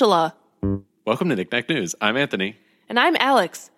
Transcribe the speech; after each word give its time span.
Angela. 0.00 0.34
Welcome 1.04 1.28
to 1.28 1.36
Knick 1.36 1.52
Knack 1.52 1.68
News. 1.68 1.94
I'm 2.00 2.16
Anthony. 2.16 2.56
And 2.88 2.98
I'm 2.98 3.16
Alex. 3.16 3.70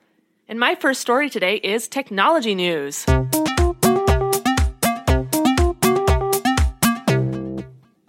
And 0.47 0.61
my 0.61 0.77
first 0.77 1.01
story 1.01 1.29
today 1.29 1.57
is 1.57 1.89
technology 1.89 2.55
news. 2.55 3.05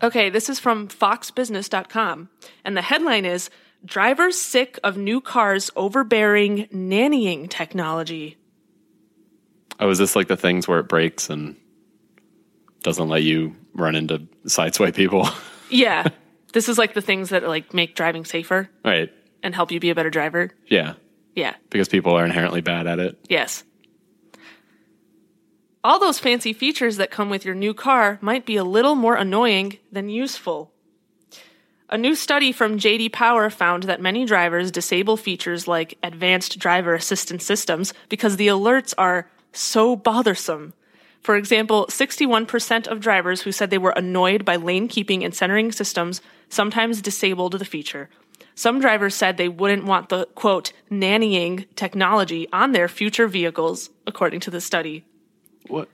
Okay, 0.04 0.30
this 0.30 0.48
is 0.48 0.60
from 0.60 0.90
foxbusiness.com. 0.90 2.30
And 2.64 2.78
the 2.78 2.84
headline 2.84 3.26
is 3.26 3.50
Drivers 3.84 4.40
sick 4.40 4.80
of 4.84 4.96
new 4.96 5.20
cars 5.20 5.72
overbearing 5.76 6.68
nannying 6.68 7.50
technology. 7.50 8.38
Oh, 9.80 9.90
is 9.90 9.98
this 9.98 10.16
like 10.16 10.28
the 10.28 10.38
things 10.38 10.68
where 10.68 10.78
it 10.78 10.88
brakes 10.88 11.32
and 11.32 11.56
doesn't 12.84 13.10
let 13.10 13.24
you 13.24 13.56
run 13.74 13.96
into 13.96 14.28
sideswipe 14.46 14.94
people? 14.94 15.28
Yeah. 15.70 16.10
This 16.54 16.70
is 16.70 16.78
like 16.78 16.94
the 16.94 17.02
things 17.02 17.30
that 17.30 17.44
like 17.44 17.74
make 17.74 17.96
driving 17.96 18.26
safer 18.26 18.70
right. 18.86 19.12
and 19.42 19.54
help 19.54 19.72
you 19.72 19.80
be 19.80 19.90
a 19.90 19.96
better 19.96 20.10
driver. 20.10 20.52
Yeah. 20.68 20.94
Yeah. 21.36 21.56
Because 21.70 21.90
people 21.90 22.14
are 22.14 22.26
inherently 22.26 22.62
bad 22.62 22.88
at 22.88 23.00
it. 23.00 23.20
Yes. 23.28 23.64
All 25.84 26.00
those 26.00 26.20
fancy 26.20 26.54
features 26.54 26.98
that 26.98 27.12
come 27.12 27.30
with 27.30 27.44
your 27.44 27.56
new 27.56 27.74
car 27.74 28.18
might 28.22 28.46
be 28.46 28.56
a 28.56 28.64
little 28.64 28.96
more 28.96 29.16
annoying 29.16 29.80
than 29.92 30.08
useful. 30.08 30.72
A 31.90 31.98
new 31.98 32.16
study 32.16 32.52
from 32.52 32.80
JD 32.80 33.12
Power 33.12 33.50
found 33.50 33.84
that 33.84 34.02
many 34.02 34.26
drivers 34.26 34.72
disable 34.72 35.18
features 35.18 35.68
like 35.68 35.98
advanced 36.02 36.58
driver 36.58 36.96
assistance 36.96 37.46
systems 37.46 37.94
because 38.08 38.38
the 38.38 38.48
alerts 38.48 38.94
are 38.98 39.30
so 39.52 39.96
bothersome. 39.96 40.74
For 41.24 41.36
example, 41.38 41.88
61% 41.90 42.88
of 42.88 43.00
drivers 43.00 43.42
who 43.42 43.52
said 43.52 43.70
they 43.70 43.78
were 43.78 43.92
annoyed 43.96 44.44
by 44.44 44.58
lane 44.58 44.88
keeping 44.90 45.24
and 45.24 45.34
centering 45.34 45.72
systems 45.72 46.22
sometimes 46.50 47.02
disabled 47.02 47.54
the 47.54 47.66
feature. 47.66 48.10
Some 48.56 48.80
drivers 48.82 49.16
said 49.16 49.38
they 49.38 49.50
wouldn't 49.50 49.86
want 49.86 50.10
the 50.10 50.26
quote 50.36 50.74
nannying 50.92 51.66
technology 51.76 52.48
on 52.54 52.72
their 52.74 52.88
future 52.88 53.28
vehicles, 53.28 53.90
according 54.06 54.42
to 54.42 54.52
the 54.52 54.62
study. 54.62 55.06
What? 55.68 55.90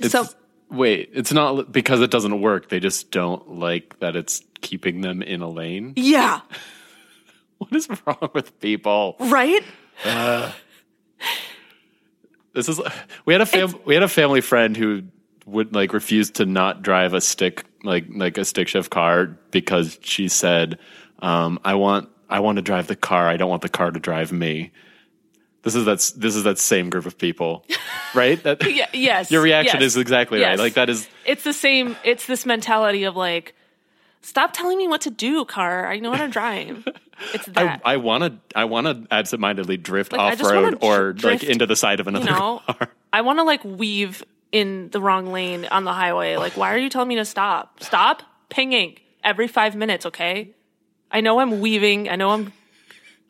It's, 0.00 0.10
So- 0.12 0.26
wait, 0.70 1.10
it's 1.14 1.32
not 1.32 1.70
because 1.72 2.00
it 2.00 2.10
doesn't 2.10 2.40
work. 2.40 2.68
They 2.68 2.80
just 2.80 3.10
don't 3.12 3.58
like 3.58 3.98
that 4.00 4.16
it's 4.16 4.42
keeping 4.60 5.00
them 5.00 5.22
in 5.22 5.40
a 5.42 5.48
lane. 5.48 5.92
Yeah, 5.96 6.40
What 7.58 7.72
is 7.76 7.88
wrong 8.04 8.30
with 8.34 8.58
people? 8.60 9.14
right? 9.20 9.62
Uh, 10.04 10.50
This 12.54 12.68
is 12.68 12.80
we 13.24 13.34
had 13.34 13.40
a 13.40 13.46
fam- 13.46 13.74
we 13.84 13.94
had 13.94 14.02
a 14.02 14.08
family 14.08 14.40
friend 14.40 14.76
who 14.76 15.04
would 15.46 15.74
like 15.74 15.92
refuse 15.92 16.30
to 16.32 16.46
not 16.46 16.82
drive 16.82 17.14
a 17.14 17.20
stick 17.20 17.64
like 17.82 18.06
like 18.10 18.38
a 18.38 18.44
stick 18.44 18.68
shift 18.68 18.90
car 18.90 19.26
because 19.50 19.98
she 20.02 20.28
said 20.28 20.78
um, 21.20 21.58
I 21.64 21.74
want 21.74 22.08
I 22.28 22.40
want 22.40 22.56
to 22.56 22.62
drive 22.62 22.86
the 22.86 22.96
car 22.96 23.28
I 23.28 23.36
don't 23.36 23.50
want 23.50 23.62
the 23.62 23.68
car 23.68 23.90
to 23.90 23.98
drive 23.98 24.32
me. 24.32 24.70
This 25.62 25.76
is 25.76 25.84
that's 25.84 26.10
this 26.12 26.34
is 26.34 26.44
that 26.44 26.58
same 26.58 26.90
group 26.90 27.06
of 27.06 27.16
people, 27.16 27.64
right? 28.14 28.42
That 28.42 28.68
Yeah, 28.68 28.88
yes. 28.92 29.30
your 29.30 29.42
reaction 29.42 29.80
yes, 29.80 29.92
is 29.92 29.96
exactly 29.96 30.40
right. 30.40 30.58
Like 30.58 30.74
that 30.74 30.90
is 30.90 31.08
It's 31.24 31.44
the 31.44 31.52
same. 31.52 31.96
It's 32.04 32.26
this 32.26 32.44
mentality 32.44 33.04
of 33.04 33.14
like, 33.16 33.54
stop 34.22 34.52
telling 34.52 34.76
me 34.76 34.88
what 34.88 35.02
to 35.02 35.10
do, 35.10 35.44
car. 35.44 35.86
I 35.86 36.00
know 36.00 36.12
how 36.12 36.26
to 36.26 36.30
drive. 36.30 36.86
It's 37.34 37.48
I, 37.48 37.64
that. 37.64 37.82
I 37.84 37.96
want 37.98 38.24
to 38.24 38.58
I 38.58 38.64
want 38.64 38.86
to 38.86 39.14
absentmindedly 39.14 39.76
drift 39.76 40.12
Like, 40.12 40.40
off 40.40 40.50
road 40.50 40.78
or 40.82 41.12
dr- 41.12 41.32
like 41.40 41.42
into 41.44 41.66
the 41.66 41.76
side 41.76 42.00
of 42.00 42.08
another 42.08 42.24
you 42.26 42.30
know, 42.38 42.62
car. 42.66 42.88
I 43.12 43.20
want 43.22 43.38
to 43.38 43.42
like 43.44 43.64
weave 43.64 44.24
in 44.50 44.90
the 44.90 45.00
wrong 45.00 45.32
lane 45.32 45.64
on 45.66 45.84
the 45.84 45.92
highway. 45.92 46.36
Like, 46.36 46.56
why 46.56 46.74
are 46.74 46.78
you 46.78 46.88
telling 46.88 47.08
me 47.08 47.16
to 47.16 47.24
stop? 47.24 47.82
Stop 47.82 48.22
pinging 48.48 48.98
every 49.24 49.48
five 49.48 49.74
minutes, 49.76 50.06
okay? 50.06 50.54
I 51.10 51.20
know 51.20 51.40
I'm 51.40 51.60
weaving. 51.60 52.08
I 52.08 52.16
know 52.16 52.30
I'm 52.30 52.52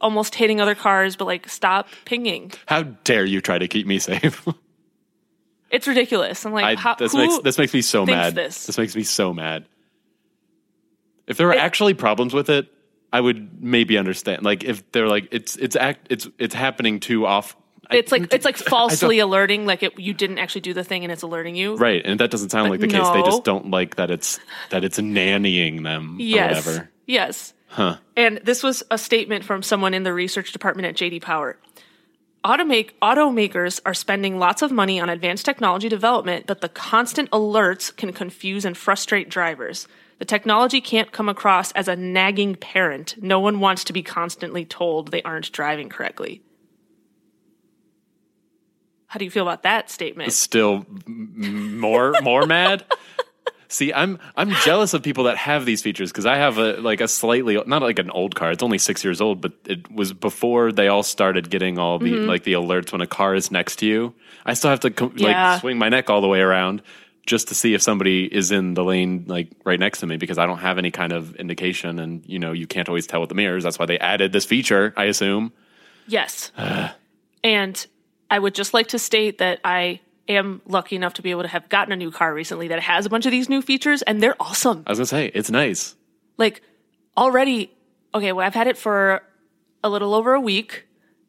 almost 0.01 0.35
hitting 0.35 0.61
other 0.61 0.75
cars, 0.75 1.17
but 1.17 1.27
like, 1.27 1.49
stop 1.49 1.89
pinging. 2.05 2.53
How 2.67 2.83
dare 2.83 3.25
you 3.25 3.41
try 3.41 3.59
to 3.59 3.69
keep 3.69 3.87
me 3.87 3.99
safe? 3.99 4.47
It's 5.71 5.89
ridiculous. 5.89 6.45
I'm 6.45 6.53
like, 6.53 6.65
I, 6.67 6.75
how, 6.79 6.97
this 6.97 7.15
makes 7.15 7.39
this 7.39 7.57
makes 7.57 7.73
me 7.73 7.81
so 7.81 8.05
mad. 8.05 8.35
this? 8.35 8.77
makes 8.77 8.95
me 8.95 9.05
so 9.05 9.33
mad. 9.33 9.65
If 11.27 11.39
there 11.39 11.47
were 11.47 11.55
It- 11.55 11.61
actually 11.61 11.95
problems 11.95 12.35
with 12.35 12.51
it, 12.51 12.71
I 13.13 13.21
would 13.21 13.63
maybe 13.63 13.99
understand. 13.99 14.43
Like 14.43 14.65
if 14.65 14.91
they're 14.93 15.09
like 15.09 15.29
it's 15.31 15.57
it's 15.57 15.77
act 15.77 16.07
it's 16.11 16.29
it's 16.39 16.55
happening 16.55 17.01
too 17.01 17.27
off. 17.27 17.57
It's 17.91 18.11
like 18.11 18.33
it's 18.33 18.45
like 18.45 18.57
falsely 18.75 19.19
alerting, 19.19 19.67
like 19.67 19.83
it, 19.83 19.99
you 19.99 20.15
didn't 20.15 20.39
actually 20.39 20.63
do 20.63 20.73
the 20.73 20.85
thing 20.85 21.05
and 21.05 21.13
it's 21.13 21.23
alerting 21.23 21.57
you. 21.57 21.77
right, 21.77 22.01
and 22.05 22.19
that 22.21 22.31
doesn't 22.31 22.49
sound 22.51 22.71
like 22.71 22.81
the 22.81 22.87
case. 22.89 23.09
They 23.11 23.23
just 23.23 23.45
don't 23.45 23.71
like 23.71 23.97
that 23.97 24.11
it's 24.11 24.41
that 24.71 24.83
it's 24.85 24.99
nannying 24.99 25.83
them 25.83 26.17
or 26.17 26.23
Yes. 26.23 26.67
whatever. 26.67 26.91
Yes. 27.07 27.53
Huh. 27.69 27.97
And 28.17 28.39
this 28.45 28.63
was 28.63 28.83
a 28.91 28.97
statement 28.99 29.45
from 29.45 29.63
someone 29.63 29.95
in 29.95 30.03
the 30.05 30.13
research 30.15 30.53
department 30.53 30.87
at 30.89 30.95
JD 30.95 31.21
Power. 31.23 31.59
Automake, 32.45 32.91
automakers 33.01 33.81
are 33.87 33.95
spending 33.95 34.39
lots 34.39 34.63
of 34.63 34.73
money 34.73 34.99
on 34.99 35.09
advanced 35.09 35.45
technology 35.45 35.89
development, 35.89 36.47
but 36.47 36.61
the 36.61 36.69
constant 36.69 37.31
alerts 37.31 37.95
can 37.97 38.13
confuse 38.13 38.65
and 38.65 38.77
frustrate 38.77 39.29
drivers. 39.29 39.87
The 40.23 40.27
technology 40.27 40.81
can't 40.81 41.11
come 41.11 41.29
across 41.29 41.73
as 41.73 41.89
a 41.89 41.97
nagging 41.97 42.55
parent. 42.55 43.17
No 43.21 43.41
one 43.41 43.59
wants 43.59 43.83
to 43.83 43.93
be 43.93 44.05
constantly 44.05 44.65
told 44.65 45.11
they 45.11 45.21
aren't 45.23 45.51
driving 45.51 45.89
correctly. 45.89 46.43
How 49.09 49.19
do 49.19 49.25
you 49.25 49.33
feel 49.33 49.43
about 49.43 49.65
that 49.65 49.91
statement? 49.91 50.33
Still 50.33 50.87
more 51.09 52.15
more 52.23 52.47
mad. 52.47 52.85
See, 53.67 53.93
I'm 53.93 54.21
I'm 54.37 54.51
jealous 54.65 54.95
of 54.95 55.03
people 55.03 55.25
that 55.25 55.39
have 55.39 55.65
these 55.67 55.83
features 55.83 56.13
because 56.13 56.25
I 56.25 56.37
have 56.37 56.57
a 56.57 56.75
like 56.75 57.01
a 57.01 57.09
slightly 57.09 57.61
not 57.67 57.83
like 57.83 57.99
an 57.99 58.11
old 58.11 58.37
car. 58.37 58.53
It's 58.53 58.63
only 58.63 58.79
six 58.79 59.03
years 59.03 59.21
old, 59.21 59.41
but 59.41 59.55
it 59.67 59.91
was 59.91 60.13
before 60.13 60.71
they 60.71 60.87
all 60.87 61.03
started 61.03 61.51
getting 61.51 61.81
all 61.81 61.99
the 61.99 62.13
Mm-hmm. 62.13 62.29
like 62.29 62.45
the 62.45 62.53
alerts 62.53 62.93
when 62.93 63.01
a 63.01 63.09
car 63.09 63.35
is 63.35 63.51
next 63.51 63.77
to 63.81 63.87
you. 63.87 64.15
I 64.47 64.55
still 64.55 64.71
have 64.71 64.79
to 64.81 65.13
Yeah. 65.17 65.51
like 65.55 65.61
swing 65.61 65.79
my 65.79 65.89
neck 65.89 66.11
all 66.11 66.21
the 66.21 66.29
way 66.29 66.39
around 66.41 66.81
just 67.27 67.49
to 67.49 67.55
see 67.55 67.75
if 67.75 67.83
somebody 67.83 68.25
is 68.25 68.51
in 68.51 68.75
the 68.75 68.83
lane 68.83 69.25
like 69.29 69.49
right 69.65 69.79
next 69.79 70.01
to 70.01 70.07
me 70.07 70.17
because 70.17 70.39
I 70.39 70.47
don't 70.47 70.59
have 70.59 70.79
any 70.79 70.91
kind 70.91 71.13
of 71.13 71.37
indication, 71.37 71.99
and 71.99 72.23
you 72.27 72.39
know 72.39 72.53
you 72.53 72.67
can't 72.67 72.89
always 72.89 73.07
tell 73.07 73.21
with 73.21 73.29
the 73.29 73.35
mirrors. 73.35 73.65
That's 73.65 73.79
why 73.79 73.87
they 73.87 73.99
added 73.99 74.33
this 74.33 74.45
feature, 74.45 74.93
I 74.97 75.05
assume. 75.05 75.53
Yes. 76.07 76.53
and 77.45 77.87
I 78.31 78.39
would 78.39 78.55
just 78.55 78.75
like 78.75 78.89
to 78.89 78.99
state 78.99 79.39
that 79.39 79.61
I 79.65 80.01
am 80.29 80.63
lucky 80.67 80.97
enough 80.97 81.15
to 81.15 81.23
be 81.23 81.31
able 81.31 81.43
to 81.43 81.49
have 81.49 81.69
gotten 81.69 81.93
a 81.93 81.97
new 81.97 82.11
car 82.11 82.33
recently 82.33 82.69
that 82.69 82.81
has 82.81 83.07
a 83.07 83.11
bunch 83.11 83.27
of 83.27 83.33
these 83.33 83.49
new 83.49 83.63
features 83.63 84.03
and 84.03 84.23
they're 84.23 84.37
awesome. 84.41 84.85
I 84.87 84.91
was 84.91 84.99
gonna 84.99 85.07
say 85.07 85.27
it's 85.35 85.51
nice. 85.51 85.95
Like 86.39 86.63
already 87.17 87.73
okay, 88.15 88.33
well 88.33 88.47
I've 88.47 88.55
had 88.55 88.67
it 88.67 88.79
for 88.79 89.23
a 89.85 89.89
little 89.89 90.15
over 90.15 90.35
a 90.35 90.41
week 90.41 90.87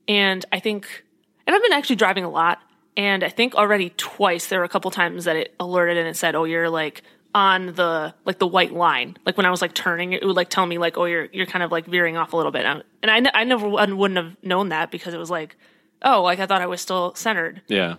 and 0.08 0.46
I 0.52 0.60
think 0.60 1.04
and 1.46 1.56
I've 1.56 1.62
been 1.62 1.74
actually 1.74 1.98
driving 1.98 2.24
a 2.24 2.30
lot 2.30 2.60
and 2.98 3.24
I 3.24 3.30
think 3.30 3.56
already 3.56 3.90
twice 3.98 4.48
there 4.48 4.60
were 4.60 4.66
a 4.66 4.70
couple 4.70 4.92
times 4.92 5.26
that 5.26 5.36
it 5.36 5.56
alerted 5.60 5.98
and 5.98 6.08
it 6.08 6.16
said, 6.16 6.36
"Oh, 6.36 6.44
you're 6.44 6.70
like 6.70 7.02
on 7.36 7.68
the 7.74 8.14
like 8.26 8.40
the 8.40 8.48
white 8.48 8.74
line." 8.74 9.18
Like 9.26 9.38
when 9.38 9.46
I 9.46 9.50
was 9.52 9.62
like 9.62 9.74
turning, 9.74 10.14
it 10.14 10.24
would 10.26 10.36
like 10.36 10.50
tell 10.50 10.66
me 10.66 10.78
like, 10.78 10.98
"Oh, 10.98 11.06
you're 11.06 11.26
you're 11.32 11.46
kind 11.48 11.64
of 11.64 11.72
like 11.72 11.86
veering 11.86 12.18
off 12.18 12.34
a 12.34 12.38
little 12.38 12.52
bit." 12.52 12.66
And 12.66 12.84
I 13.04 13.22
I 13.34 13.44
never 13.44 13.66
I 13.78 13.86
wouldn't 13.86 14.18
have 14.18 14.36
known 14.44 14.70
that 14.70 14.92
because 14.92 15.14
it 15.14 15.18
was 15.18 15.30
like, 15.32 15.56
"Oh, 16.04 16.22
like 16.24 16.40
I 16.40 16.46
thought 16.46 16.62
I 16.62 16.68
was 16.68 16.82
still 16.82 17.16
centered." 17.16 17.62
Yeah. 17.68 17.96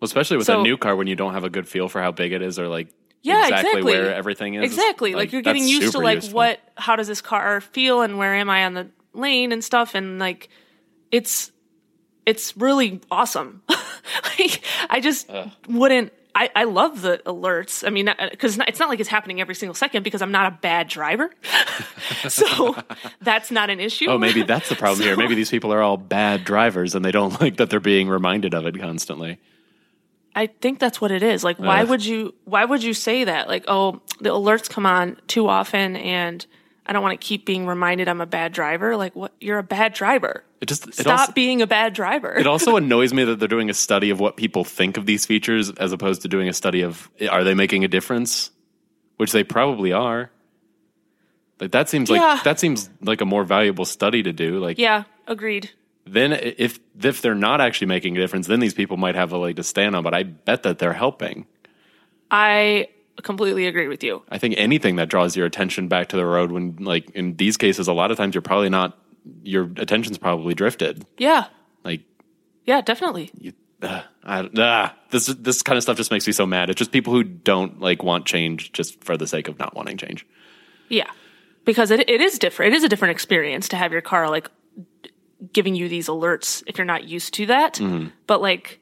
Well, 0.00 0.06
especially 0.06 0.36
with 0.36 0.46
So- 0.46 0.60
a 0.60 0.62
new 0.62 0.76
car 0.76 0.94
when 0.94 1.08
you 1.08 1.16
don't 1.16 1.34
have 1.34 1.44
a 1.44 1.50
good 1.50 1.66
feel 1.66 1.88
for 1.88 2.00
how 2.00 2.12
big 2.12 2.32
it 2.32 2.40
is 2.42 2.58
or 2.60 2.68
like 2.68 2.88
Yeah, 3.22 3.40
exactly, 3.42 3.70
exactly. 3.70 3.82
where 3.92 4.14
everything 4.14 4.54
is. 4.54 4.64
Exactly. 4.64 5.14
Like, 5.16 5.32
you're 5.32 5.42
getting 5.42 5.66
used 5.66 5.92
to 5.92 5.98
like 5.98 6.16
useful. 6.16 6.36
what 6.36 6.60
how 6.76 6.94
does 6.94 7.08
this 7.08 7.20
car 7.20 7.60
feel 7.60 8.02
and 8.02 8.16
where 8.16 8.34
am 8.36 8.48
I 8.48 8.64
on 8.64 8.74
the 8.74 8.88
lane 9.12 9.50
and 9.50 9.64
stuff 9.64 9.96
and 9.96 10.20
like 10.20 10.48
it's 11.10 11.50
it's 12.26 12.56
really 12.56 13.00
awesome. 13.10 13.62
like 14.38 14.62
I 14.90 15.00
just 15.00 15.30
uh. 15.30 15.46
wouldn't 15.68 16.12
I, 16.38 16.50
I 16.54 16.64
love 16.64 17.02
the 17.02 17.18
alerts. 17.26 17.84
I 17.84 17.90
mean, 17.90 18.08
uh, 18.08 18.28
because 18.30 18.58
it's 18.68 18.78
not 18.78 18.88
like 18.88 19.00
it's 19.00 19.08
happening 19.08 19.40
every 19.40 19.56
single 19.56 19.74
second 19.74 20.04
because 20.04 20.22
I'm 20.22 20.30
not 20.30 20.52
a 20.52 20.56
bad 20.56 20.86
driver. 20.86 21.32
so 22.28 22.76
that's 23.20 23.50
not 23.50 23.70
an 23.70 23.80
issue. 23.80 24.06
Oh, 24.08 24.18
maybe 24.18 24.44
that's 24.44 24.68
the 24.68 24.76
problem 24.76 25.02
here. 25.02 25.16
Maybe 25.16 25.34
these 25.34 25.50
people 25.50 25.72
are 25.72 25.82
all 25.82 25.96
bad 25.96 26.44
drivers 26.44 26.94
and 26.94 27.04
they 27.04 27.10
don't 27.10 27.40
like 27.40 27.56
that 27.56 27.70
they're 27.70 27.80
being 27.80 28.08
reminded 28.08 28.54
of 28.54 28.66
it 28.66 28.78
constantly. 28.78 29.40
I 30.36 30.46
think 30.46 30.78
that's 30.78 31.00
what 31.00 31.10
it 31.10 31.24
is. 31.24 31.42
Like, 31.42 31.58
why 31.58 31.82
Ugh. 31.82 31.88
would 31.88 32.06
you? 32.06 32.34
Why 32.44 32.64
would 32.64 32.84
you 32.84 32.94
say 32.94 33.24
that? 33.24 33.48
Like, 33.48 33.64
oh, 33.66 34.00
the 34.20 34.30
alerts 34.30 34.70
come 34.70 34.86
on 34.86 35.16
too 35.26 35.48
often, 35.48 35.96
and 35.96 36.46
I 36.86 36.92
don't 36.92 37.02
want 37.02 37.20
to 37.20 37.26
keep 37.26 37.46
being 37.46 37.66
reminded 37.66 38.06
I'm 38.06 38.20
a 38.20 38.26
bad 38.26 38.52
driver. 38.52 38.96
Like, 38.96 39.16
what? 39.16 39.32
You're 39.40 39.58
a 39.58 39.64
bad 39.64 39.94
driver. 39.94 40.44
It 40.60 40.66
just 40.66 40.88
it 40.88 40.94
Stop 40.94 41.20
also, 41.20 41.32
being 41.32 41.62
a 41.62 41.66
bad 41.66 41.94
driver. 41.94 42.36
it 42.36 42.46
also 42.46 42.76
annoys 42.82 43.12
me 43.12 43.24
that 43.24 43.38
they're 43.38 43.48
doing 43.48 43.70
a 43.70 43.74
study 43.74 44.10
of 44.10 44.18
what 44.18 44.36
people 44.36 44.64
think 44.64 44.96
of 44.96 45.06
these 45.06 45.24
features 45.24 45.70
as 45.70 45.92
opposed 45.92 46.22
to 46.22 46.28
doing 46.28 46.48
a 46.48 46.52
study 46.52 46.82
of 46.82 47.08
are 47.30 47.44
they 47.44 47.54
making 47.54 47.84
a 47.84 47.88
difference, 47.88 48.50
which 49.16 49.32
they 49.32 49.44
probably 49.44 49.92
are. 49.92 50.30
Like 51.60 51.72
that 51.72 51.88
seems 51.88 52.10
like 52.10 52.42
that 52.44 52.58
seems 52.60 52.88
like 53.00 53.20
a 53.20 53.24
more 53.24 53.44
valuable 53.44 53.84
study 53.84 54.22
to 54.22 54.32
do. 54.32 54.58
Like 54.58 54.78
yeah, 54.78 55.04
agreed. 55.26 55.70
then 56.06 56.32
if 56.32 56.78
if 57.00 57.20
they're 57.22 57.34
not 57.34 57.60
actually 57.60 57.88
making 57.88 58.16
a 58.16 58.20
difference, 58.20 58.46
then 58.46 58.60
these 58.60 58.74
people 58.74 58.96
might 58.96 59.14
have 59.14 59.32
a 59.32 59.38
leg 59.38 59.56
to 59.56 59.62
stand 59.62 59.94
on. 59.96 60.02
But 60.02 60.14
I 60.14 60.22
bet 60.24 60.62
that 60.64 60.78
they're 60.78 60.92
helping. 60.92 61.46
I 62.30 62.88
completely 63.22 63.66
agree 63.66 63.88
with 63.88 64.04
you. 64.04 64.22
I 64.28 64.38
think 64.38 64.54
anything 64.56 64.96
that 64.96 65.08
draws 65.08 65.36
your 65.36 65.46
attention 65.46 65.88
back 65.88 66.08
to 66.10 66.16
the 66.16 66.24
road 66.24 66.52
when 66.52 66.76
like 66.76 67.10
in 67.10 67.36
these 67.36 67.56
cases 67.56 67.88
a 67.88 67.92
lot 67.92 68.10
of 68.10 68.16
times 68.16 68.34
you're 68.34 68.42
probably 68.42 68.70
not 68.70 68.96
your 69.42 69.64
attention's 69.76 70.18
probably 70.18 70.54
drifted. 70.54 71.04
Yeah. 71.16 71.46
Like 71.84 72.02
Yeah, 72.64 72.80
definitely. 72.80 73.30
you 73.38 73.52
uh, 73.80 74.02
I, 74.24 74.40
uh, 74.40 74.90
this 75.10 75.26
this 75.26 75.62
kind 75.62 75.76
of 75.76 75.82
stuff 75.84 75.96
just 75.96 76.10
makes 76.10 76.26
me 76.26 76.32
so 76.32 76.44
mad. 76.46 76.68
It's 76.68 76.78
just 76.78 76.90
people 76.90 77.12
who 77.12 77.22
don't 77.22 77.80
like 77.80 78.02
want 78.02 78.26
change 78.26 78.72
just 78.72 79.02
for 79.04 79.16
the 79.16 79.26
sake 79.26 79.46
of 79.48 79.58
not 79.58 79.74
wanting 79.76 79.96
change. 79.96 80.26
Yeah. 80.88 81.10
Because 81.64 81.90
it, 81.90 82.08
it 82.08 82.20
is 82.20 82.38
different. 82.38 82.72
It 82.74 82.76
is 82.76 82.82
a 82.84 82.88
different 82.88 83.12
experience 83.12 83.68
to 83.68 83.76
have 83.76 83.92
your 83.92 84.00
car 84.00 84.28
like 84.28 84.50
d- 85.02 85.10
giving 85.52 85.74
you 85.76 85.88
these 85.88 86.08
alerts 86.08 86.62
if 86.66 86.76
you're 86.78 86.84
not 86.84 87.04
used 87.04 87.34
to 87.34 87.46
that. 87.46 87.74
Mm-hmm. 87.74 88.08
But 88.26 88.40
like 88.42 88.80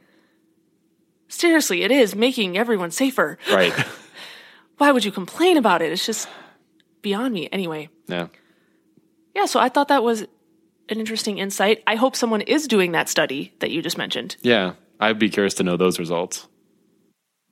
seriously, 1.28 1.82
it 1.82 1.90
is 1.90 2.14
making 2.14 2.56
everyone 2.56 2.90
safer. 2.90 3.38
Right. 3.50 3.72
Why 4.78 4.92
would 4.92 5.04
you 5.04 5.12
complain 5.12 5.56
about 5.56 5.82
it? 5.82 5.92
It's 5.92 6.06
just 6.06 6.28
beyond 7.02 7.34
me. 7.34 7.48
Anyway. 7.52 7.88
yeah. 8.06 8.28
Yeah, 9.34 9.44
so 9.44 9.60
I 9.60 9.68
thought 9.68 9.88
that 9.88 10.02
was 10.02 10.24
an 10.88 11.00
interesting 11.00 11.38
insight. 11.38 11.82
I 11.86 11.96
hope 11.96 12.16
someone 12.16 12.42
is 12.42 12.68
doing 12.68 12.92
that 12.92 13.08
study 13.08 13.52
that 13.60 13.70
you 13.70 13.82
just 13.82 13.98
mentioned. 13.98 14.36
Yeah. 14.42 14.74
I'd 15.00 15.18
be 15.18 15.28
curious 15.28 15.54
to 15.54 15.62
know 15.62 15.76
those 15.76 15.98
results. 15.98 16.48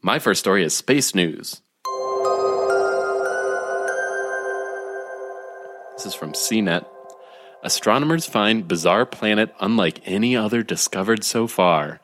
My 0.03 0.19
first 0.19 0.41
story 0.41 0.65
is 0.65 0.75
space 0.75 1.15
news. 1.15 1.63
This 5.97 6.07
is 6.07 6.15
from 6.15 6.33
CNET. 6.33 6.87
Astronomers 7.63 8.27
find 8.27 8.69
bizarre 8.69 9.07
planet 9.07 9.55
unlike 9.61 10.01
any 10.05 10.37
other 10.37 10.63
discovered 10.63 11.25
so 11.25 11.47
far. 11.47 12.01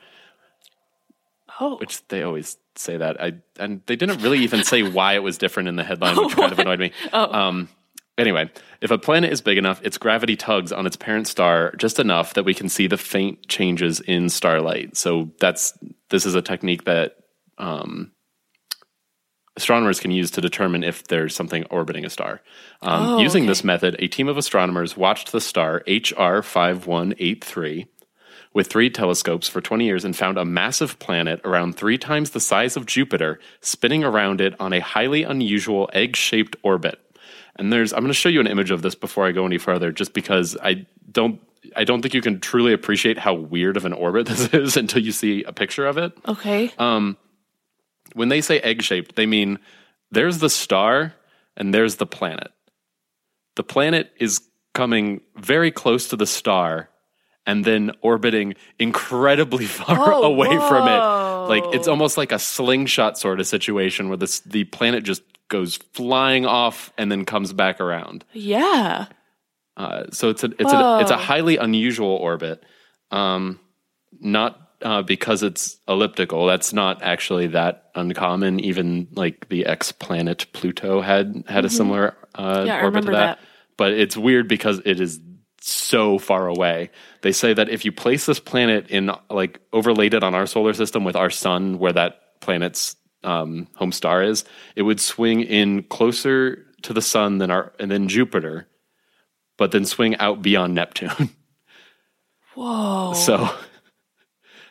Oh, 1.59 1.76
which 1.76 2.06
they 2.09 2.23
always 2.23 2.56
say 2.76 2.97
that. 2.97 3.21
I 3.21 3.35
and 3.59 3.83
they 3.85 3.97
didn't 3.97 4.23
really 4.23 4.38
even 4.38 4.65
say 4.65 4.83
why 4.83 5.15
it 5.15 5.23
was 5.23 5.37
different 5.37 5.69
in 5.69 5.76
the 5.76 5.85
headline, 5.85 6.17
which 6.25 6.35
kind 6.35 6.53
of 6.53 6.59
annoyed 6.59 6.81
me. 6.81 6.93
Um, 7.12 7.69
anyway, 8.20 8.50
if 8.81 8.90
a 8.90 8.99
planet 8.99 9.32
is 9.32 9.40
big 9.40 9.58
enough, 9.58 9.82
its 9.82 9.99
gravity 9.99 10.37
tugs 10.37 10.72
on 10.72 10.87
its 10.87 10.96
parent 10.96 11.26
star 11.26 11.75
just 11.76 11.99
enough 11.99 12.34
that 12.34 12.44
we 12.44 12.55
can 12.55 12.69
see 12.69 12.87
the 12.87 12.96
faint 12.96 13.49
changes 13.49 14.00
in 14.00 14.28
starlight. 14.28 14.96
So 14.96 15.31
that's 15.40 15.76
this 16.11 16.26
is 16.26 16.34
a 16.34 16.43
technique 16.43 16.84
that 16.84 17.17
um, 17.58 18.12
astronomers 19.56 20.00
can 20.00 20.11
use 20.11 20.31
to 20.32 20.40
determine 20.40 20.84
if 20.84 21.06
there's 21.08 21.34
something 21.34 21.64
orbiting 21.70 22.05
a 22.05 22.11
star. 22.11 22.40
Um, 22.82 23.06
Oh, 23.06 23.19
using 23.19 23.43
okay. 23.44 23.49
this 23.49 23.64
method, 23.64 23.96
a 23.99 24.08
team 24.08 24.28
of 24.28 24.38
astronomers 24.38 24.96
watched 24.96 25.32
the 25.32 25.40
star 25.40 25.82
HR 25.87 26.43
five 26.43 26.87
one 26.87 27.14
eight 27.19 27.44
three 27.44 27.87
with 28.52 28.66
three 28.66 28.90
telescopes 28.90 29.49
for 29.49 29.61
20 29.61 29.84
years 29.84 30.05
and 30.05 30.16
found 30.16 30.37
a 30.37 30.44
massive 30.44 30.99
planet 30.99 31.40
around 31.44 31.76
three 31.76 31.96
times 31.96 32.31
the 32.31 32.40
size 32.40 32.76
of 32.76 32.84
Jupiter 32.84 33.38
spinning 33.61 34.02
around 34.02 34.40
it 34.40 34.55
on 34.61 34.73
a 34.73 34.81
highly 34.81 35.23
unusual 35.23 35.88
egg 35.93 36.16
shaped 36.16 36.56
orbit. 36.64 36.99
And 37.61 37.73
there's, 37.73 37.93
I'm 37.93 38.01
going 38.01 38.09
to 38.09 38.15
show 38.15 38.29
you 38.31 38.41
an 38.41 38.47
image 38.49 38.71
of 38.73 38.81
this 38.83 38.95
before 38.97 39.27
I 39.27 39.33
go 39.33 39.45
any 39.47 39.59
further, 39.59 39.93
just 39.93 40.12
because 40.15 40.57
I 40.62 40.87
don't. 41.12 41.41
I 41.77 41.85
don't 41.85 42.01
think 42.01 42.15
you 42.15 42.23
can 42.23 42.41
truly 42.41 42.73
appreciate 42.73 43.19
how 43.19 43.35
weird 43.35 43.77
of 43.77 43.85
an 43.85 43.93
orbit 43.93 44.27
this 44.29 44.49
is 44.55 44.77
until 44.79 45.03
you 45.03 45.12
see 45.12 45.45
a 45.45 45.53
picture 45.53 45.87
of 45.87 45.99
it. 45.99 46.12
okay. 46.27 46.73
Um, 46.79 47.17
When 48.15 48.29
they 48.31 48.41
say 48.41 48.59
egg 48.61 48.83
shaped, 48.83 49.15
they 49.15 49.27
mean 49.27 49.59
there's 50.11 50.39
the 50.39 50.49
star 50.51 51.12
and 51.59 51.73
there's 51.75 51.97
the 51.97 52.07
planet. 52.07 52.51
The 53.57 53.62
planet 53.62 54.11
is 54.19 54.41
coming 54.75 55.21
very 55.37 55.71
close 55.71 56.09
to 56.09 56.17
the 56.17 56.27
star 56.27 56.89
and 57.47 57.62
then 57.65 57.93
orbiting 58.01 58.55
incredibly 58.79 59.67
far 59.81 59.99
Oh, 60.15 60.23
away 60.23 60.49
from 60.49 60.89
it. 60.89 61.01
Like 61.49 61.75
it's 61.75 61.89
almost 61.89 62.17
like 62.17 62.33
a 62.33 62.39
slingshot 62.39 63.19
sort 63.19 63.39
of 63.39 63.47
situation 63.47 64.09
where 64.09 64.17
this 64.17 64.41
the 64.41 64.65
planet 64.65 65.05
just 65.05 65.23
goes 65.50 65.76
flying 65.93 66.47
off 66.47 66.91
and 66.97 67.12
then 67.12 67.26
comes 67.26 67.52
back 67.52 67.81
around. 67.81 68.25
yeah. 68.32 69.06
Uh, 69.76 70.05
so 70.12 70.29
it's 70.29 70.44
a 70.44 70.50
it's 70.58 70.73
a 70.73 70.99
it's 71.00 71.11
a 71.11 71.17
highly 71.17 71.56
unusual 71.56 72.11
orbit. 72.11 72.62
Um, 73.11 73.61
not 74.20 74.61
uh, 74.82 75.00
because 75.02 75.43
it's 75.43 75.79
elliptical. 75.88 76.47
That's 76.47 76.73
not 76.75 77.02
actually 77.02 77.47
that 77.49 77.91
uncommon. 77.94 78.61
Even 78.61 79.08
like 79.12 79.49
the 79.49 79.64
ex 79.67 79.91
planet 79.93 80.47
Pluto 80.52 81.00
had 81.00 81.44
had 81.49 81.64
a 81.64 81.70
similar 81.70 82.17
uh, 82.35 82.58
Mm-hmm. 82.58 82.67
Yeah, 82.67 82.82
orbit 82.82 83.05
to 83.06 83.11
that. 83.12 83.38
that. 83.38 83.38
But 83.79 83.93
it's 83.93 84.17
weird 84.17 84.49
because 84.49 84.82
it 84.85 85.00
is 85.00 85.19
so 85.62 86.19
far 86.19 86.47
away. 86.47 86.91
They 87.23 87.32
say 87.32 87.55
that 87.55 87.69
if 87.70 87.85
you 87.85 87.93
place 87.93 88.26
this 88.26 88.41
planet 88.41 88.88
in 88.88 89.11
like 89.31 89.61
overlaid 89.73 90.12
it 90.14 90.23
on 90.23 90.35
our 90.35 90.47
solar 90.47 90.75
system 90.75 91.05
with 91.05 91.17
our 91.17 91.31
sun, 91.31 91.79
where 91.79 91.93
that 91.93 92.41
planet's 92.41 92.97
um, 93.25 93.69
home 93.76 93.93
star 93.93 94.22
is, 94.22 94.44
it 94.76 94.82
would 94.82 95.00
swing 95.00 95.40
in 95.43 95.82
closer 95.84 96.67
to 96.82 96.93
the 96.93 97.02
sun 97.02 97.38
than 97.38 97.50
our 97.50 97.72
and 97.78 97.90
then 97.90 98.08
Jupiter, 98.08 98.67
but 99.58 99.72
then 99.72 99.84
swing 99.84 100.17
out 100.17 100.40
beyond 100.43 100.75
Neptune. 100.75 101.31
Whoa. 102.55 103.12
So, 103.14 103.49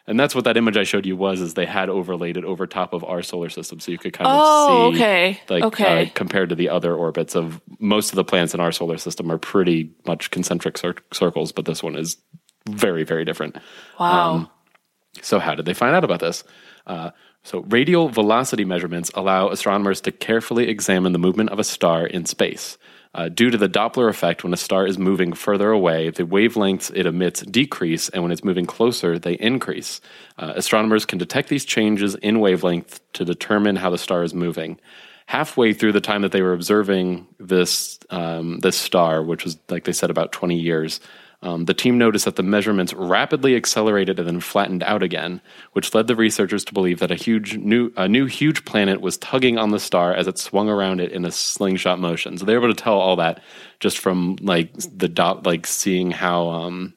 and 0.07 0.19
that's 0.19 0.33
what 0.35 0.43
that 0.45 0.57
image 0.57 0.75
I 0.77 0.83
showed 0.83 1.05
you 1.05 1.15
was, 1.15 1.39
is 1.39 1.53
they 1.53 1.65
had 1.65 1.89
overlaid 1.89 2.35
it 2.37 2.43
over 2.43 2.65
top 2.67 2.93
of 2.93 3.03
our 3.03 3.21
solar 3.21 3.49
system, 3.49 3.79
so 3.79 3.91
you 3.91 3.97
could 3.97 4.13
kind 4.13 4.27
of 4.27 4.41
Oh, 4.43 4.91
see, 4.91 4.95
okay. 4.97 5.39
like, 5.49 5.63
Okay. 5.63 6.07
uh, 6.07 6.09
compared 6.13 6.49
to 6.49 6.55
the 6.55 6.69
other 6.69 6.93
orbits 6.95 7.35
of 7.35 7.61
most 7.79 8.09
of 8.09 8.15
the 8.15 8.23
planets 8.23 8.53
in 8.53 8.59
our 8.59 8.71
solar 8.71 8.97
system 8.97 9.31
are 9.31 9.37
pretty 9.37 9.91
much 10.07 10.31
concentric 10.31 10.77
cir- 10.77 10.95
circles, 11.13 11.51
but 11.51 11.65
this 11.65 11.81
one 11.83 11.95
is 11.95 12.17
very, 12.67 13.03
very 13.03 13.23
different. 13.23 13.57
wow. 13.99 14.31
um, 14.33 14.49
So, 15.21 15.39
how 15.39 15.55
did 15.55 15.65
they 15.65 15.73
find 15.73 15.95
out 15.95 16.03
about 16.03 16.19
this? 16.19 16.43
Uh, 16.85 17.11
so, 17.43 17.59
radial 17.69 18.09
velocity 18.09 18.65
measurements 18.65 19.11
allow 19.15 19.49
astronomers 19.49 20.01
to 20.01 20.11
carefully 20.11 20.67
examine 20.67 21.13
the 21.13 21.19
movement 21.19 21.49
of 21.51 21.59
a 21.59 21.63
star 21.63 22.05
in 22.05 22.25
space. 22.25 22.77
Uh, 23.15 23.27
due 23.27 23.49
to 23.49 23.57
the 23.57 23.69
Doppler 23.69 24.07
effect, 24.07 24.43
when 24.43 24.53
a 24.53 24.57
star 24.57 24.85
is 24.85 24.99
moving 24.99 25.33
further 25.33 25.71
away, 25.71 26.11
the 26.11 26.23
wavelengths 26.23 26.91
it 26.93 27.07
emits 27.07 27.41
decrease, 27.41 28.07
and 28.09 28.21
when 28.21 28.31
it's 28.31 28.43
moving 28.43 28.67
closer, 28.67 29.17
they 29.17 29.33
increase. 29.33 29.99
Uh, 30.37 30.53
astronomers 30.55 31.05
can 31.05 31.17
detect 31.17 31.49
these 31.49 31.65
changes 31.65 32.13
in 32.15 32.39
wavelength 32.39 32.99
to 33.13 33.25
determine 33.25 33.77
how 33.77 33.89
the 33.89 33.97
star 33.97 34.23
is 34.23 34.33
moving. 34.33 34.79
Halfway 35.25 35.73
through 35.73 35.93
the 35.93 36.01
time 36.01 36.21
that 36.21 36.31
they 36.31 36.41
were 36.41 36.53
observing 36.53 37.27
this 37.39 37.99
um, 38.09 38.59
this 38.59 38.77
star, 38.77 39.23
which 39.23 39.43
was 39.43 39.57
like 39.69 39.85
they 39.85 39.91
said 39.91 40.09
about 40.11 40.31
twenty 40.31 40.59
years, 40.59 40.99
um, 41.41 41.65
the 41.65 41.73
team 41.73 41.97
noticed 41.97 42.25
that 42.25 42.35
the 42.35 42.43
measurements 42.43 42.93
rapidly 42.93 43.55
accelerated 43.55 44.19
and 44.19 44.27
then 44.27 44.39
flattened 44.41 44.83
out 44.83 45.01
again, 45.01 45.39
which 45.71 45.93
led 45.93 46.07
the 46.07 46.15
researchers 46.15 46.65
to 46.65 46.73
believe 46.73 46.99
that 46.99 47.11
a 47.11 47.15
huge 47.15 47.55
new 47.57 47.91
a 47.95 48.09
new 48.09 48.25
huge 48.25 48.65
planet 48.65 48.99
was 48.99 49.17
tugging 49.17 49.57
on 49.57 49.71
the 49.71 49.79
star 49.79 50.13
as 50.13 50.27
it 50.27 50.37
swung 50.37 50.67
around 50.67 50.99
it 50.99 51.13
in 51.13 51.23
a 51.23 51.31
slingshot 51.31 51.97
motion. 51.97 52.37
So 52.37 52.43
they 52.45 52.57
were 52.57 52.65
able 52.65 52.75
to 52.75 52.83
tell 52.83 52.99
all 52.99 53.15
that 53.17 53.41
just 53.79 53.99
from 53.99 54.35
like 54.41 54.73
the 54.73 55.07
dot, 55.07 55.45
like 55.45 55.65
seeing 55.65 56.11
how 56.11 56.49
um, 56.49 56.93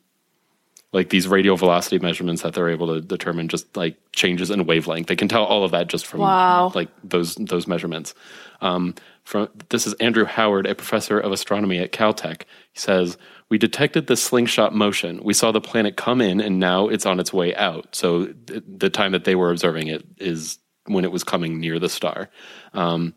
like 0.93 1.09
these 1.11 1.29
radial 1.29 1.57
velocity 1.57 1.99
measurements 2.01 2.43
that 2.43 2.53
they're 2.53 2.69
able 2.69 2.89
to 2.95 3.01
determine 3.01 3.47
just 3.49 3.77
like 3.77 3.97
changes 4.13 4.51
in 4.51 4.67
wavelength. 4.67 5.07
They 5.07 5.17
can 5.17 5.29
tell 5.29 5.45
all 5.45 5.65
of 5.65 5.71
that 5.71 5.87
just 5.87 6.05
from 6.07 6.21
Wow. 6.21 6.73
like 6.75 6.89
those 7.05 7.37
those 7.37 7.69
measurements. 7.69 8.13
Um, 8.61 8.95
from 9.25 9.49
this 9.69 9.87
is 9.87 9.95
Andrew 9.95 10.25
Howard, 10.25 10.67
a 10.67 10.75
professor 10.75 11.19
of 11.19 11.33
astronomy 11.33 11.79
at 11.79 11.93
Caltech. 11.93 12.43
He 12.73 12.81
says 12.81 13.17
we 13.49 13.59
detected 13.59 14.07
the 14.07 14.17
slingshot 14.17 14.75
motion. 14.75 15.23
We 15.23 15.35
saw 15.35 15.53
the 15.53 15.61
planet 15.61 15.97
come 15.97 16.21
in, 16.21 16.41
and 16.41 16.59
now 16.59 16.89
it's 16.89 17.07
on 17.07 17.21
its 17.21 17.33
way 17.33 17.55
out. 17.55 17.95
So 17.95 18.27
th- 18.27 18.65
the 18.67 18.91
time 18.91 19.13
that 19.13 19.25
they 19.25 19.35
were 19.35 19.51
observing 19.51 19.89
it 19.89 20.05
is 20.19 20.59
when 20.87 21.05
it 21.05 21.13
was 21.13 21.25
coming 21.25 21.61
near 21.61 21.79
the 21.79 21.89
star. 21.89 22.31
Um, 22.73 23.15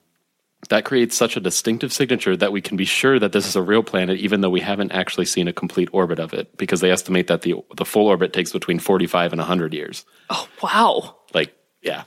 that 0.70 0.86
creates 0.86 1.16
such 1.16 1.38
a 1.38 1.40
distinctive 1.40 1.94
signature 1.94 2.36
that 2.36 2.52
we 2.52 2.62
can 2.62 2.76
be 2.76 2.86
sure 2.86 3.20
that 3.20 3.32
this 3.32 3.48
is 3.48 3.56
a 3.56 3.62
real 3.62 3.84
planet, 3.84 4.18
even 4.18 4.42
though 4.42 4.50
we 4.50 4.62
haven't 4.62 4.92
actually 4.92 5.26
seen 5.26 5.48
a 5.48 5.54
complete 5.54 5.90
orbit 5.92 6.20
of 6.20 6.34
it, 6.34 6.58
because 6.58 6.82
they 6.82 6.92
estimate 6.92 7.28
that 7.28 7.44
the 7.44 7.56
the 7.76 7.86
full 7.86 8.08
orbit 8.08 8.34
takes 8.34 8.52
between 8.52 8.80
forty 8.80 9.08
five 9.08 9.32
and 9.32 9.42
hundred 9.42 9.74
years. 9.74 10.06
oh, 10.30 10.48
wow. 10.62 11.18
Like, 11.34 11.56
yeah, 11.82 12.04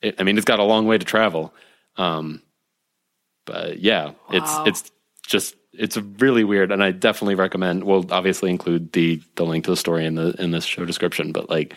it, 0.00 0.16
I 0.18 0.24
mean, 0.24 0.36
it's 0.36 0.44
got 0.44 0.58
a 0.58 0.64
long 0.64 0.86
way 0.86 0.98
to 0.98 1.04
travel. 1.04 1.54
Um, 1.96 2.42
but 3.48 3.80
yeah, 3.80 4.12
it's 4.30 4.52
Wow. 4.52 4.64
it's 4.66 4.90
just 5.26 5.56
it's 5.72 5.96
really 5.96 6.44
weird, 6.44 6.70
and 6.72 6.82
I 6.84 6.92
definitely 6.92 7.34
recommend. 7.34 7.84
We'll 7.84 8.04
obviously 8.12 8.50
include 8.50 8.92
the 8.92 9.20
the 9.36 9.44
link 9.44 9.64
to 9.64 9.70
the 9.70 9.76
story 9.76 10.04
in 10.06 10.14
the 10.14 10.34
in 10.40 10.50
this 10.52 10.64
show 10.64 10.84
description, 10.84 11.32
but 11.32 11.48
like 11.50 11.74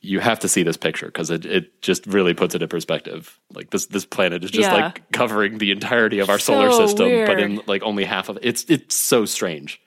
you 0.00 0.20
have 0.20 0.38
to 0.40 0.48
see 0.48 0.62
this 0.62 0.76
picture 0.76 1.06
because 1.06 1.30
it, 1.30 1.46
it 1.46 1.80
just 1.80 2.06
really 2.06 2.34
puts 2.34 2.54
it 2.54 2.60
in 2.62 2.68
perspective. 2.68 3.38
Like 3.54 3.70
this 3.70 3.86
this 3.86 4.04
planet 4.04 4.44
is 4.44 4.50
just 4.50 4.68
Yeah. 4.70 4.74
like 4.86 5.10
covering 5.12 5.58
the 5.58 5.70
entirety 5.70 6.18
of 6.18 6.28
our 6.30 6.38
solar 6.38 6.70
So 6.70 6.86
system, 6.86 7.24
but 7.26 7.40
in 7.40 7.60
like 7.66 7.82
only 7.82 8.04
half 8.04 8.28
of 8.28 8.36
it. 8.36 8.44
It's 8.44 8.64
it's 8.68 8.94
so 8.94 9.24
strange. 9.24 9.80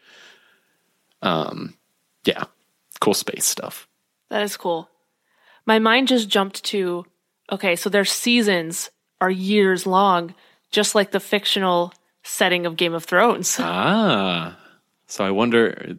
Um, 1.21 1.75
yeah, 2.25 2.43
cool 2.99 3.13
space 3.13 3.45
stuff. 3.45 3.87
That 4.29 4.43
is 4.43 4.57
cool. 4.57 4.89
My 5.65 5.79
mind 5.79 6.07
just 6.07 6.29
jumped 6.29 6.63
to 6.65 7.05
okay, 7.51 7.75
so 7.75 7.89
their 7.89 8.05
seasons 8.05 8.89
are 9.21 9.29
years 9.31 9.85
long, 9.87 10.33
just 10.71 10.95
like 10.95 11.11
the 11.11 11.19
fictional 11.19 11.93
setting 12.23 12.65
of 12.65 12.75
Game 12.77 12.93
of 12.93 13.05
Thrones. 13.05 13.57
Ah, 13.59 14.57
so 15.07 15.23
I 15.23 15.31
wonder, 15.31 15.95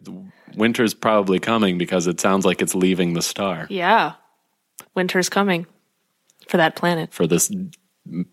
winter's 0.55 0.93
probably 0.93 1.39
coming 1.39 1.77
because 1.77 2.05
it 2.07 2.19
sounds 2.19 2.45
like 2.45 2.61
it's 2.61 2.75
leaving 2.75 3.13
the 3.13 3.21
star 3.21 3.65
yeah. 3.69 4.13
Winter's 4.95 5.29
coming 5.29 5.65
for 6.47 6.57
that 6.57 6.75
planet. 6.75 7.11
for 7.13 7.25
this 7.27 7.51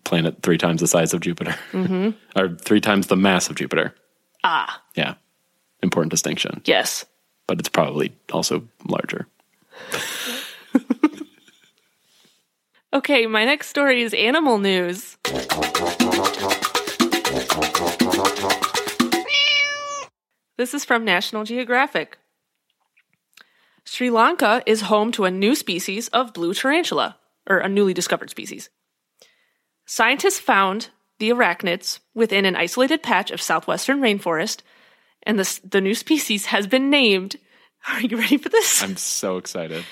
planet 0.03 0.41
three 0.43 0.57
times 0.57 0.81
the 0.81 0.87
size 0.87 1.13
of 1.13 1.21
Jupiter, 1.21 1.55
or 2.35 2.49
three 2.61 2.81
times 2.81 3.07
the 3.07 3.15
mass 3.15 3.49
of 3.49 3.55
Jupiter. 3.55 3.93
Ah, 4.43 4.81
Yeah, 4.95 5.15
important 5.83 6.11
distinction, 6.11 6.61
yes. 6.65 7.05
but 7.47 7.59
it's 7.59 7.69
probably 7.69 8.13
also 8.31 8.67
larger. 8.87 9.27
Okay, 12.93 13.27
my 13.27 13.43
next 13.43 13.67
story 13.67 14.01
is 14.01 14.13
animal 14.13 14.57
news. 14.59 15.17
This 20.57 20.73
is 20.73 20.83
from 20.83 21.05
National 21.05 21.43
Geographic. 21.43 22.17
Sri 23.85 24.09
Lanka 24.09 24.63
is 24.65 24.81
home 24.81 25.11
to 25.11 25.25
a 25.25 25.31
new 25.31 25.53
species 25.53 26.07
of 26.07 26.33
blue 26.33 26.55
tarantula, 26.55 27.17
or 27.47 27.59
a 27.59 27.69
newly 27.69 27.93
discovered 27.93 28.31
species. 28.31 28.71
Scientists 29.85 30.39
found 30.39 30.89
the 31.19 31.29
arachnids 31.29 31.99
within 32.15 32.45
an 32.45 32.55
isolated 32.55 33.03
patch 33.03 33.29
of 33.29 33.39
southwestern 33.39 34.01
rainforest, 34.01 34.61
and 35.21 35.37
the, 35.37 35.59
the 35.63 35.81
new 35.81 35.93
species 35.93 36.47
has 36.47 36.65
been 36.65 36.89
named. 36.89 37.35
Are 37.87 38.01
you 38.01 38.17
ready 38.17 38.37
for 38.37 38.49
this? 38.49 38.81
I'm 38.81 38.97
so 38.97 39.37
excited. 39.37 39.85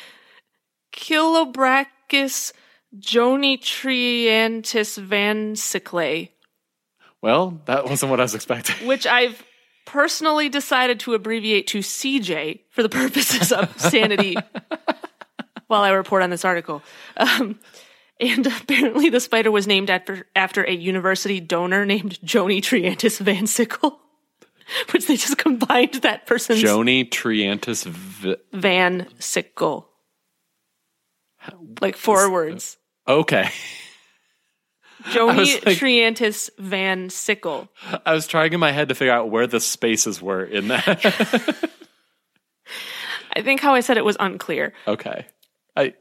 Chilobrachys 0.93 2.53
jonitriantis 2.97 4.97
vansicklei, 4.99 6.29
Well, 7.25 7.59
that 7.65 7.85
wasn't 7.85 8.11
what 8.11 8.19
I 8.19 8.23
was 8.23 8.35
expecting. 8.35 8.85
which 8.87 9.07
I've 9.07 9.43
personally 9.87 10.47
decided 10.47 10.99
to 10.99 11.15
abbreviate 11.15 11.65
to 11.69 11.79
CJ 11.79 12.59
for 12.69 12.83
the 12.83 12.89
purposes 12.89 13.51
of 13.51 13.81
sanity 13.81 14.35
while 15.67 15.81
I 15.81 15.89
report 15.89 16.21
on 16.21 16.29
this 16.29 16.45
article. 16.45 16.83
Um, 17.17 17.59
and 18.19 18.45
apparently, 18.45 19.09
the 19.09 19.19
spider 19.19 19.49
was 19.49 19.65
named 19.65 19.89
after, 19.89 20.27
after 20.35 20.63
a 20.65 20.71
university 20.71 21.39
donor 21.39 21.83
named 21.83 22.19
Joni 22.23 22.59
Triantis 22.59 23.19
Van 23.19 23.47
Sickle, 23.47 23.99
which 24.91 25.07
they 25.07 25.15
just 25.15 25.39
combined 25.39 25.95
that 25.95 26.27
person's 26.27 26.61
Joni 26.61 27.09
Triantis. 27.09 27.85
V- 27.87 28.37
Van 28.53 29.07
Sickle. 29.17 29.89
Like 31.81 31.95
four 31.95 32.29
words. 32.31 32.77
okay, 33.07 33.49
Joni 35.05 35.65
like- 35.65 35.77
Triantis 35.77 36.49
Van 36.57 37.09
Sickle. 37.09 37.69
I 38.05 38.13
was 38.13 38.27
trying 38.27 38.53
in 38.53 38.59
my 38.59 38.71
head 38.71 38.89
to 38.89 38.95
figure 38.95 39.13
out 39.13 39.29
where 39.29 39.47
the 39.47 39.59
spaces 39.59 40.21
were 40.21 40.43
in 40.43 40.67
that. 40.69 41.69
I 43.35 43.41
think 43.41 43.59
how 43.61 43.73
I 43.73 43.81
said 43.81 43.97
it 43.97 44.05
was 44.05 44.17
unclear. 44.19 44.73
okay, 44.87 45.25
I 45.75 45.93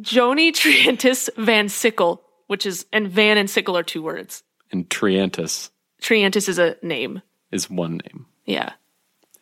Joni 0.00 0.50
Triantis 0.52 1.28
Van 1.36 1.68
Sickle, 1.68 2.22
which 2.46 2.66
is, 2.66 2.86
and 2.92 3.08
Van 3.08 3.38
and 3.38 3.48
Sickle 3.48 3.76
are 3.76 3.82
two 3.82 4.02
words. 4.02 4.42
and 4.72 4.88
Triantis 4.88 5.70
Triantis 6.02 6.48
is 6.48 6.58
a 6.58 6.76
name. 6.82 7.22
is 7.52 7.70
one 7.70 7.98
name, 7.98 8.26
Yeah. 8.46 8.72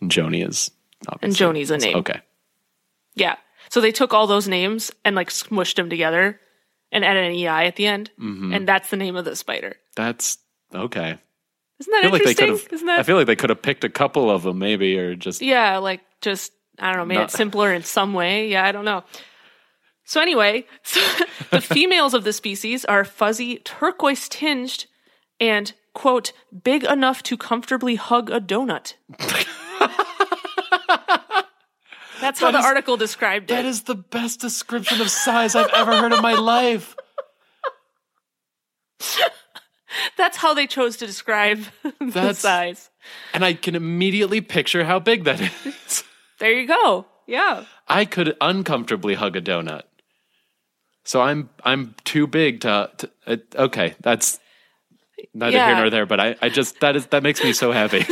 and 0.00 0.10
Joni 0.10 0.46
is 0.46 0.70
And 1.06 1.14
obviously 1.14 1.46
Joni's 1.46 1.70
a 1.70 1.78
name. 1.78 1.96
Okay, 1.98 2.20
Yeah. 3.14 3.36
So 3.70 3.80
they 3.80 3.92
took 3.92 4.12
all 4.12 4.26
those 4.26 4.48
names 4.48 4.90
and 5.04 5.16
like 5.16 5.30
smushed 5.30 5.76
them 5.76 5.88
together 5.88 6.40
and 6.92 7.04
added 7.04 7.24
an 7.24 7.32
EI 7.32 7.66
at 7.66 7.76
the 7.76 7.86
end. 7.86 8.10
Mm-hmm. 8.20 8.52
And 8.52 8.68
that's 8.68 8.90
the 8.90 8.96
name 8.96 9.16
of 9.16 9.24
the 9.24 9.34
spider. 9.34 9.76
that's 9.96 10.38
okay. 10.74 11.18
Isn't 11.80 11.90
that 11.90 11.98
I 11.98 12.02
feel 12.02 12.12
like 12.12 12.22
they 12.22 12.34
could 12.34 12.42
interesting? 12.44 12.66
have. 12.66 12.72
Isn't 12.72 12.86
that? 12.86 12.98
I 13.00 13.02
feel 13.02 13.16
like 13.16 13.26
they 13.26 13.34
could 13.34 13.50
have 13.50 13.62
picked 13.62 13.82
a 13.82 13.88
couple 13.88 14.30
of 14.30 14.44
them, 14.44 14.58
maybe, 14.60 14.96
or 14.96 15.16
just 15.16 15.42
yeah, 15.42 15.78
like 15.78 16.00
just, 16.20 16.52
I 16.78 16.90
don't 16.90 16.98
know, 16.98 17.04
made 17.06 17.14
Not- 17.16 17.34
it 17.34 17.36
simpler 17.36 17.72
in 17.72 17.82
some 17.82 18.14
way. 18.14 18.48
Yeah, 18.48 18.64
I 18.64 18.70
don't 18.70 18.84
know. 18.84 19.02
So 20.04 20.20
anyway, 20.20 20.66
so 20.84 21.00
the 21.50 21.60
females 21.60 22.14
of 22.14 22.22
the 22.22 22.32
species 22.32 22.84
are 22.84 23.04
fuzzy, 23.04 23.56
turquoise 23.58 24.28
tinged, 24.28 24.86
and 25.40 25.72
quote, 25.94 26.32
big 26.62 26.84
enough 26.84 27.22
to 27.24 27.36
comfortably 27.36 27.96
hug 27.96 28.30
a 28.30 28.40
donut. 28.40 28.94
That's 32.22 32.40
how 32.40 32.46
That 32.46 32.52
the 32.52 32.58
is- 32.60 32.64
article 32.64 32.96
described 32.96 33.50
it. 33.50 33.54
That 33.54 33.64
is 33.66 33.82
the 33.82 33.94
best 33.96 34.40
description 34.40 35.00
of 35.02 35.10
size 35.10 35.54
I've 35.54 35.68
ever 35.74 35.94
heard 35.96 36.12
in 36.14 36.22
my 36.22 36.34
life. 36.34 36.96
That's 40.16 40.36
how 40.38 40.54
they 40.54 40.66
chose 40.66 40.96
to 40.98 41.06
describe 41.06 41.64
the 41.82 41.92
That's- 42.00 42.38
size. 42.38 42.90
And 43.34 43.44
I 43.44 43.52
can 43.54 43.74
immediately 43.74 44.40
picture 44.40 44.84
how 44.84 44.98
big 44.98 45.24
that 45.24 45.40
is. 45.40 46.04
There 46.38 46.50
you 46.52 46.66
go. 46.66 47.06
Yeah. 47.28 47.66
I 47.86 48.04
could 48.04 48.36
uncomfortably 48.40 49.14
hug 49.14 49.36
a 49.36 49.40
donut. 49.40 49.82
So 51.04 51.20
I'm 51.20 51.50
I'm 51.64 51.94
too 52.04 52.26
big 52.26 52.62
to, 52.62 52.90
to 52.98 53.10
uh, 53.28 53.36
okay, 53.54 53.94
that's 54.00 54.40
neither 55.32 55.56
Yeah. 55.56 55.66
here 55.68 55.76
nor 55.76 55.90
there, 55.90 56.04
but 56.06 56.18
I, 56.18 56.34
I 56.42 56.48
just 56.48 56.80
that 56.80 56.96
is 56.96 57.06
that 57.08 57.22
makes 57.22 57.44
me 57.44 57.52
so 57.52 57.70
happy. 57.70 58.04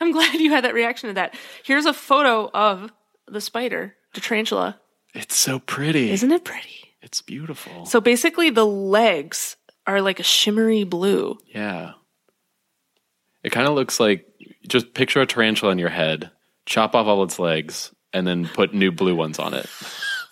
I'm 0.00 0.12
glad 0.12 0.32
you 0.40 0.50
had 0.50 0.64
that 0.64 0.72
reaction 0.72 1.08
to 1.08 1.14
that. 1.14 1.34
Here's 1.62 1.84
a 1.84 1.92
photo 1.92 2.50
of 2.54 2.90
the 3.32 3.40
spider, 3.40 3.94
the 4.14 4.20
tarantula. 4.20 4.78
it's 5.14 5.36
so 5.36 5.58
pretty. 5.58 6.10
Isn't 6.10 6.30
it 6.32 6.44
pretty? 6.44 6.94
It's 7.02 7.20
beautiful. 7.22 7.84
So 7.86 8.00
basically, 8.00 8.50
the 8.50 8.66
legs 8.66 9.56
are 9.86 10.00
like 10.00 10.20
a 10.20 10.22
shimmery 10.24 10.84
blue. 10.84 11.38
Yeah. 11.52 11.92
It 13.42 13.50
kind 13.50 13.66
of 13.66 13.74
looks 13.74 13.98
like 13.98 14.24
just 14.68 14.94
picture 14.94 15.20
a 15.20 15.26
tarantula 15.26 15.72
in 15.72 15.78
your 15.78 15.88
head, 15.88 16.30
chop 16.66 16.94
off 16.94 17.06
all 17.08 17.24
its 17.24 17.38
legs, 17.40 17.92
and 18.12 18.24
then 18.26 18.46
put 18.46 18.72
new 18.72 18.92
blue 18.92 19.16
ones 19.16 19.40
on 19.40 19.52
it. 19.54 19.66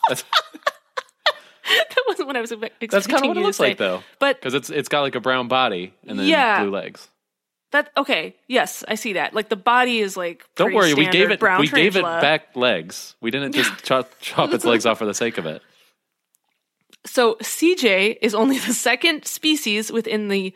That's, 0.09 0.23
that 1.65 2.05
wasn't 2.07 2.29
what 2.29 2.37
I 2.37 2.41
was 2.41 2.53
expecting. 2.53 2.89
that's 2.91 3.07
kind 3.09 3.23
of 3.25 3.29
what 3.29 3.37
it 3.37 3.41
looks 3.41 3.57
say. 3.57 3.69
like, 3.71 3.79
though, 3.79 4.03
But 4.21 4.37
because 4.41 4.55
it's 4.55 4.71
it's 4.71 4.89
got 4.89 5.01
like 5.03 5.15
a 5.17 5.21
brown 5.21 5.49
body 5.49 5.93
and 6.07 6.19
then 6.19 6.27
Yeah. 6.29 6.63
blue 6.63 6.71
legs. 6.71 7.09
That 7.73 7.91
okay, 7.97 8.37
yes, 8.49 8.85
I 8.89 8.97
see 8.97 9.15
that. 9.15 9.35
Like 9.35 9.49
the 9.49 9.57
body 9.57 10.01
is 10.01 10.17
like. 10.17 10.45
Don't 10.57 10.75
worry, 10.75 10.95
we 10.95 11.07
gave 11.07 11.31
it 11.31 11.41
we 11.59 11.69
gave 11.69 11.97
it 11.97 12.03
back 12.03 12.57
legs. 12.57 13.15
We 13.21 13.31
didn't 13.31 13.53
just 13.53 13.73
chop 13.85 14.11
chop 14.21 14.53
its 14.53 14.65
legs 14.65 14.87
off 14.87 14.99
for 14.99 15.07
the 15.07 15.15
sake 15.15 15.39
of 15.39 15.47
it. 15.47 15.63
So 17.07 17.37
CJ 17.37 18.19
is 18.21 18.35
only 18.35 18.59
the 18.59 18.75
second 18.75 19.25
species 19.25 19.91
within 19.91 20.29
the 20.29 20.55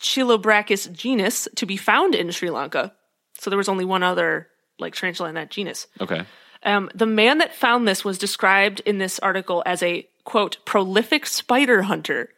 Chilobrachys 0.00 0.92
genus 0.92 1.48
to 1.56 1.66
be 1.66 1.76
found 1.76 2.14
in 2.14 2.30
Sri 2.30 2.50
Lanka. 2.50 2.92
So 3.38 3.50
there 3.50 3.56
was 3.56 3.68
only 3.68 3.84
one 3.84 4.02
other 4.02 4.48
like 4.78 4.94
tarantula 4.94 5.28
in 5.28 5.34
that 5.36 5.50
genus. 5.50 5.86
Okay. 6.00 6.24
Um, 6.64 6.90
the 6.94 7.06
man 7.06 7.38
that 7.38 7.54
found 7.54 7.86
this 7.86 8.04
was 8.04 8.18
described 8.18 8.80
in 8.80 8.98
this 8.98 9.18
article 9.20 9.62
as 9.64 9.82
a 9.82 10.08
quote 10.24 10.58
prolific 10.64 11.24
spider 11.26 11.82
hunter. 11.82 12.30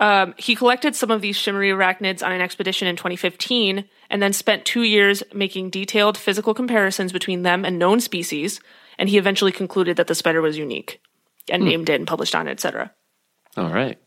Um, 0.00 0.34
he 0.38 0.54
collected 0.54 0.96
some 0.96 1.10
of 1.10 1.20
these 1.20 1.36
shimmery 1.36 1.70
arachnids 1.70 2.24
on 2.24 2.32
an 2.32 2.40
expedition 2.40 2.88
in 2.88 2.96
2015 2.96 3.84
and 4.08 4.22
then 4.22 4.32
spent 4.32 4.64
two 4.64 4.82
years 4.82 5.22
making 5.32 5.70
detailed 5.70 6.16
physical 6.16 6.54
comparisons 6.54 7.12
between 7.12 7.42
them 7.42 7.64
and 7.66 7.78
known 7.78 8.00
species. 8.00 8.60
And 8.98 9.08
he 9.08 9.18
eventually 9.18 9.52
concluded 9.52 9.98
that 9.98 10.06
the 10.06 10.14
spider 10.14 10.40
was 10.40 10.56
unique 10.56 11.00
and 11.50 11.64
named 11.64 11.90
it 11.90 11.96
and 11.96 12.08
published 12.08 12.34
on 12.34 12.48
it, 12.48 12.52
etc. 12.52 12.92
All 13.56 13.70
right. 13.70 13.98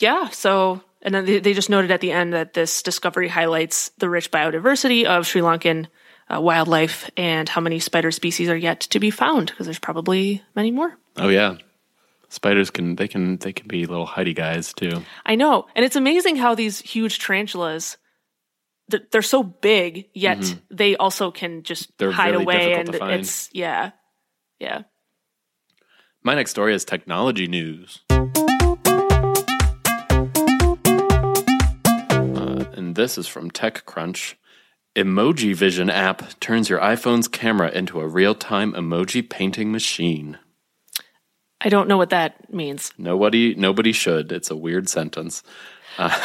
Yeah, 0.00 0.28
so 0.28 0.82
and 1.02 1.14
then 1.14 1.24
they, 1.24 1.38
they 1.38 1.54
just 1.54 1.70
noted 1.70 1.90
at 1.90 2.00
the 2.00 2.12
end 2.12 2.32
that 2.32 2.54
this 2.54 2.82
discovery 2.82 3.28
highlights 3.28 3.90
the 3.98 4.08
rich 4.08 4.30
biodiversity 4.30 5.04
of 5.04 5.26
Sri 5.26 5.40
Lankan 5.40 5.86
uh, 6.32 6.40
wildlife 6.40 7.10
and 7.16 7.48
how 7.48 7.60
many 7.60 7.78
spider 7.78 8.10
species 8.10 8.48
are 8.48 8.56
yet 8.56 8.80
to 8.80 9.00
be 9.00 9.10
found 9.10 9.46
because 9.46 9.66
there's 9.66 9.78
probably 9.78 10.42
many 10.54 10.70
more. 10.70 10.96
Oh 11.16 11.28
yeah. 11.28 11.56
Spiders 12.28 12.70
can 12.70 12.96
they 12.96 13.08
can 13.08 13.38
they 13.38 13.52
can 13.52 13.68
be 13.68 13.86
little 13.86 14.06
hidey 14.06 14.34
guys 14.34 14.72
too. 14.72 15.02
I 15.24 15.34
know, 15.34 15.66
and 15.74 15.84
it's 15.84 15.96
amazing 15.96 16.36
how 16.36 16.54
these 16.54 16.80
huge 16.80 17.18
tarantulas 17.18 17.96
they're, 18.88 19.00
they're 19.12 19.22
so 19.22 19.42
big 19.42 20.08
yet 20.14 20.56
they 20.70 20.96
also 20.96 21.30
can 21.30 21.62
just 21.62 21.90
Mm-hmm. 21.90 21.94
They're 21.98 22.12
hide 22.12 22.30
really 22.32 22.44
away 22.44 22.74
and 22.74 22.94
it's 22.94 23.48
yeah. 23.52 23.90
Yeah. 24.58 24.82
My 26.22 26.34
next 26.34 26.50
story 26.50 26.74
is 26.74 26.84
technology 26.84 27.46
news. 27.46 28.00
Uh, 28.10 28.24
and 32.74 32.96
this 32.96 33.16
is 33.16 33.28
from 33.28 33.50
TechCrunch. 33.50 34.34
Emoji 34.96 35.54
Vision 35.54 35.90
app 35.90 36.40
turns 36.40 36.68
your 36.68 36.80
iPhone's 36.80 37.28
camera 37.28 37.70
into 37.70 38.00
a 38.00 38.08
real 38.08 38.34
time 38.34 38.72
emoji 38.72 39.28
painting 39.28 39.70
machine. 39.70 40.38
I 41.60 41.68
don't 41.68 41.88
know 41.88 41.96
what 41.96 42.10
that 42.10 42.52
means. 42.52 42.92
Nobody, 42.98 43.54
nobody 43.54 43.92
should. 43.92 44.30
It's 44.30 44.50
a 44.50 44.56
weird 44.56 44.88
sentence. 44.88 45.42
Uh, 45.98 46.16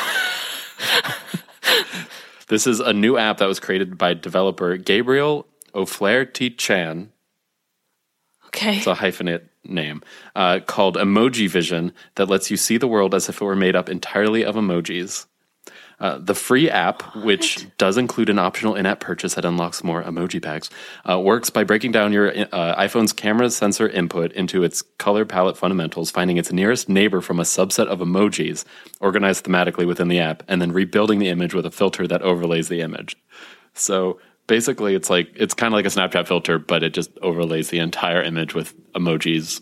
this 2.47 2.67
is 2.67 2.79
a 2.79 2.93
new 2.93 3.17
app 3.17 3.37
that 3.37 3.47
was 3.47 3.59
created 3.59 3.97
by 3.97 4.13
developer 4.13 4.77
Gabriel 4.77 5.47
O'Flaherty 5.73 6.51
Chan. 6.51 7.11
Okay. 8.47 8.77
It's 8.77 8.87
a 8.87 8.93
hyphenate 8.93 9.49
name 9.63 10.03
uh, 10.35 10.59
called 10.59 10.97
Emoji 10.97 11.49
Vision 11.49 11.93
that 12.15 12.29
lets 12.29 12.51
you 12.51 12.57
see 12.57 12.77
the 12.77 12.87
world 12.87 13.15
as 13.15 13.27
if 13.29 13.41
it 13.41 13.45
were 13.45 13.55
made 13.55 13.75
up 13.75 13.89
entirely 13.89 14.45
of 14.45 14.55
emojis. 14.55 15.25
Uh, 16.03 16.17
the 16.17 16.35
free 16.35 16.69
app, 16.69 17.15
which 17.15 17.65
does 17.77 17.97
include 17.97 18.29
an 18.29 18.37
optional 18.37 18.75
in 18.75 18.85
app 18.85 18.99
purchase 18.99 19.35
that 19.35 19.45
unlocks 19.45 19.85
more 19.85 20.03
emoji 20.03 20.43
packs, 20.43 20.69
uh, 21.09 21.17
works 21.17 21.49
by 21.49 21.63
breaking 21.63 21.93
down 21.93 22.11
your 22.11 22.29
uh, 22.51 22.75
iPhone's 22.75 23.13
camera 23.13 23.49
sensor 23.49 23.87
input 23.87 24.33
into 24.33 24.65
its 24.65 24.81
color 24.97 25.23
palette 25.23 25.55
fundamentals, 25.55 26.11
finding 26.11 26.35
its 26.35 26.51
nearest 26.51 26.89
neighbor 26.89 27.21
from 27.21 27.39
a 27.39 27.43
subset 27.43 27.87
of 27.87 27.99
emojis 27.99 28.65
organized 28.99 29.45
thematically 29.45 29.87
within 29.87 30.09
the 30.09 30.19
app, 30.19 30.43
and 30.49 30.61
then 30.61 30.73
rebuilding 30.73 31.19
the 31.19 31.29
image 31.29 31.53
with 31.53 31.65
a 31.65 31.71
filter 31.71 32.05
that 32.05 32.21
overlays 32.21 32.67
the 32.67 32.81
image. 32.81 33.15
So 33.73 34.19
basically, 34.47 34.95
it's 34.95 35.09
like 35.09 35.31
it's 35.35 35.53
kind 35.53 35.73
of 35.73 35.77
like 35.77 35.85
a 35.85 35.87
Snapchat 35.87 36.27
filter, 36.27 36.59
but 36.59 36.83
it 36.83 36.93
just 36.93 37.17
overlays 37.21 37.69
the 37.69 37.79
entire 37.79 38.21
image 38.21 38.53
with 38.53 38.75
emojis 38.91 39.61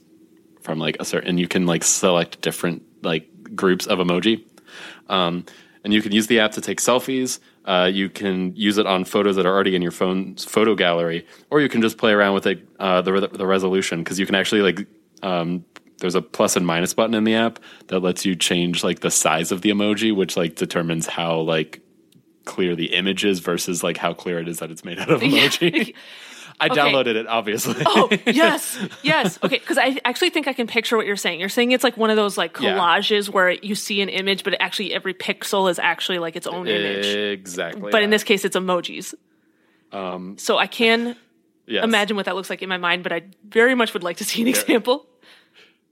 from 0.63 0.79
like 0.79 0.97
a 0.99 1.05
certain. 1.05 1.29
And 1.29 1.39
you 1.39 1.47
can 1.47 1.67
like 1.67 1.83
select 1.83 2.41
different 2.41 2.81
like 3.03 3.55
groups 3.55 3.85
of 3.85 3.99
emoji. 3.99 4.43
Um, 5.07 5.45
and 5.83 5.93
you 5.93 6.01
can 6.01 6.11
use 6.11 6.27
the 6.27 6.39
app 6.39 6.51
to 6.51 6.61
take 6.61 6.79
selfies. 6.79 7.39
Uh, 7.65 7.89
you 7.91 8.09
can 8.09 8.55
use 8.55 8.77
it 8.77 8.85
on 8.85 9.05
photos 9.05 9.35
that 9.35 9.45
are 9.45 9.53
already 9.53 9.75
in 9.75 9.81
your 9.81 9.91
phone's 9.91 10.43
photo 10.43 10.75
gallery, 10.75 11.25
or 11.49 11.61
you 11.61 11.69
can 11.69 11.81
just 11.81 11.97
play 11.97 12.11
around 12.11 12.33
with 12.33 12.47
it, 12.47 12.67
uh, 12.79 13.01
the 13.01 13.27
the 13.27 13.45
resolution 13.45 14.03
because 14.03 14.19
you 14.19 14.25
can 14.25 14.35
actually 14.35 14.61
like 14.61 14.87
um, 15.23 15.63
there's 15.99 16.15
a 16.15 16.21
plus 16.21 16.55
and 16.55 16.65
minus 16.65 16.93
button 16.93 17.13
in 17.13 17.23
the 17.23 17.35
app 17.35 17.59
that 17.87 17.99
lets 17.99 18.25
you 18.25 18.35
change 18.35 18.83
like 18.83 18.99
the 18.99 19.11
size 19.11 19.51
of 19.51 19.61
the 19.61 19.69
emoji, 19.69 20.15
which 20.15 20.35
like 20.35 20.55
determines 20.55 21.05
how 21.07 21.39
like 21.39 21.81
clear 22.45 22.75
the 22.75 22.93
image 22.93 23.23
is 23.23 23.39
versus 23.39 23.83
like 23.83 23.97
how 23.97 24.13
clear 24.13 24.39
it 24.39 24.47
is 24.47 24.59
that 24.59 24.71
it's 24.71 24.83
made 24.83 24.99
out 24.99 25.11
of 25.11 25.21
emoji. 25.21 25.93
I 26.61 26.67
Okay. 26.67 26.75
downloaded 26.75 27.15
it, 27.15 27.27
obviously. 27.27 27.81
Oh, 27.85 28.07
yes. 28.27 28.77
Yes. 29.01 29.39
Okay. 29.43 29.57
Because 29.57 29.77
I 29.79 29.97
actually 30.05 30.29
think 30.29 30.47
I 30.47 30.53
can 30.53 30.67
picture 30.67 30.95
what 30.95 31.05
you're 31.07 31.15
saying. 31.17 31.39
You're 31.39 31.49
saying 31.49 31.71
it's 31.71 31.83
like 31.83 31.97
one 31.97 32.09
of 32.11 32.15
those 32.15 32.37
like 32.37 32.57
Yeah. 32.59 32.77
collages 32.77 33.27
where 33.29 33.49
you 33.49 33.73
see 33.75 34.01
an 34.01 34.09
image, 34.09 34.43
but 34.43 34.55
actually 34.59 34.93
every 34.93 35.13
pixel 35.15 35.69
is 35.71 35.79
actually 35.79 36.19
like 36.19 36.35
its 36.35 36.45
own 36.47 36.67
image. 36.67 37.07
exactly. 37.07 37.89
But 37.91 38.03
in 38.03 38.11
this 38.11 38.23
case, 38.23 38.45
it's 38.45 38.55
emojis. 38.55 39.13
Um, 39.91 40.37
so 40.37 40.57
I 40.57 40.67
can 40.67 41.15
Yes. 41.65 41.83
imagine 41.83 42.15
what 42.15 42.25
that 42.25 42.35
looks 42.35 42.49
like 42.49 42.61
in 42.61 42.69
my 42.69 42.77
mind, 42.77 43.03
but 43.03 43.11
I 43.11 43.23
very 43.49 43.75
much 43.75 43.93
would 43.93 44.03
like 44.03 44.17
to 44.17 44.23
see 44.23 44.41
an 44.41 44.47
example. 44.47 45.05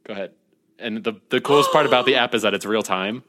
Go 0.03 0.13
ahead. 0.13 0.31
And 0.77 1.03
the 1.03 1.13
the 1.29 1.41
coolest 1.41 1.71
part 1.71 1.85
about 1.85 2.05
the 2.05 2.15
app 2.23 2.33
is 2.35 2.41
that 2.43 2.53
it's 2.53 2.65
real 2.65 2.83
time, 2.83 3.23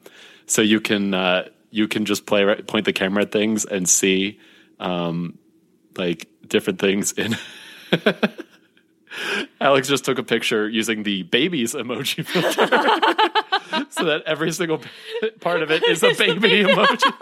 so 0.45 0.61
you 0.61 0.79
can 0.79 1.13
uh, 1.13 1.47
you 1.69 1.87
can 1.87 2.05
just 2.05 2.25
play 2.25 2.43
right- 2.43 2.65
point 2.65 2.85
the 2.85 2.93
camera 2.93 3.23
at 3.23 3.31
things 3.31 3.65
and 3.65 3.87
see 3.89 4.39
um, 4.79 5.37
like 5.97 6.27
different 6.47 6.79
things 6.79 7.11
in. 7.13 7.37
Alex 9.59 9.87
just 9.87 10.05
took 10.05 10.17
a 10.17 10.23
picture 10.23 10.69
using 10.69 11.03
the 11.03 11.23
baby's 11.23 11.73
emoji 11.73 12.25
filter, 12.25 12.67
so 13.89 14.05
that 14.05 14.23
every 14.25 14.51
single 14.51 14.81
part 15.39 15.61
of 15.61 15.71
it 15.71 15.83
is 15.83 16.01
a 16.03 16.13
baby 16.17 16.63
emoji. 16.63 17.13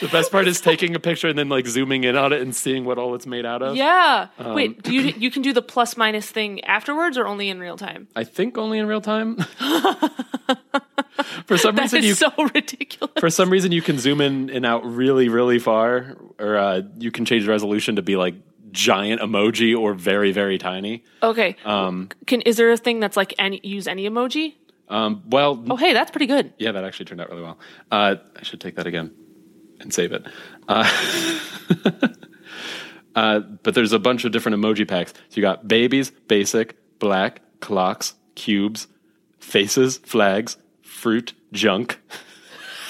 The 0.00 0.08
best 0.08 0.30
part 0.30 0.46
is 0.48 0.60
taking 0.60 0.94
a 0.94 0.98
picture 1.00 1.28
and 1.28 1.38
then 1.38 1.48
like 1.48 1.66
zooming 1.66 2.04
in 2.04 2.16
on 2.16 2.32
it 2.32 2.42
and 2.42 2.54
seeing 2.54 2.84
what 2.84 2.98
all 2.98 3.14
it's 3.14 3.26
made 3.26 3.46
out 3.46 3.62
of. 3.62 3.76
Yeah. 3.76 4.28
Um, 4.38 4.54
Wait, 4.54 4.82
do 4.82 4.92
you 4.92 5.14
you 5.16 5.30
can 5.30 5.42
do 5.42 5.52
the 5.52 5.62
plus 5.62 5.96
minus 5.96 6.28
thing 6.30 6.62
afterwards 6.64 7.16
or 7.18 7.26
only 7.26 7.48
in 7.48 7.58
real 7.60 7.76
time? 7.76 8.08
I 8.14 8.24
think 8.24 8.58
only 8.58 8.78
in 8.78 8.86
real 8.86 9.00
time. 9.00 9.38
For 11.46 11.56
some 11.58 11.76
That 11.76 11.82
reason, 11.82 11.98
is 12.00 12.04
you 12.06 12.14
so 12.14 12.30
ridiculous. 12.54 13.12
for 13.18 13.30
some 13.30 13.50
reason 13.50 13.72
you 13.72 13.82
can 13.82 13.98
zoom 13.98 14.20
in 14.20 14.50
and 14.50 14.66
out 14.66 14.84
really 14.84 15.28
really 15.28 15.58
far 15.58 16.16
or 16.38 16.56
uh, 16.56 16.82
you 16.98 17.10
can 17.10 17.24
change 17.24 17.44
the 17.44 17.50
resolution 17.50 17.96
to 17.96 18.02
be 18.02 18.16
like 18.16 18.34
giant 18.72 19.20
emoji 19.22 19.76
or 19.78 19.94
very 19.94 20.32
very 20.32 20.58
tiny 20.58 21.04
Okay. 21.22 21.56
um, 21.64 22.08
Can 22.26 22.40
is 22.42 22.56
there 22.56 22.70
a 22.72 22.76
thing 22.76 23.00
that's 23.00 23.16
like 23.16 23.32
any 23.38 23.60
use 23.62 23.86
any 23.86 24.08
emoji? 24.08 24.54
um, 24.88 25.22
well 25.28 25.62
Oh, 25.70 25.76
hey, 25.76 25.92
that's 25.92 26.10
pretty 26.10 26.26
good. 26.26 26.52
yeah 26.58 26.72
that 26.72 26.84
actually 26.84 27.06
turned 27.06 27.20
out 27.20 27.30
really 27.30 27.42
well 27.42 27.58
uh, 27.90 28.16
i 28.38 28.42
should 28.42 28.60
take 28.60 28.76
that 28.76 28.86
again 28.86 29.12
and 29.80 29.92
save 29.92 30.12
it 30.12 30.26
uh, 30.68 30.90
uh, 33.14 33.40
but 33.40 33.74
there's 33.74 33.92
a 33.92 33.98
bunch 33.98 34.24
of 34.24 34.32
different 34.32 34.56
emoji 34.56 34.86
packs 34.86 35.12
so 35.12 35.36
you 35.36 35.42
got 35.42 35.66
babies 35.68 36.10
basic 36.28 36.76
black 36.98 37.40
clocks 37.60 38.14
cubes 38.34 38.86
faces 39.38 39.98
flags 39.98 40.56
fruit 40.82 41.32
junk 41.52 42.00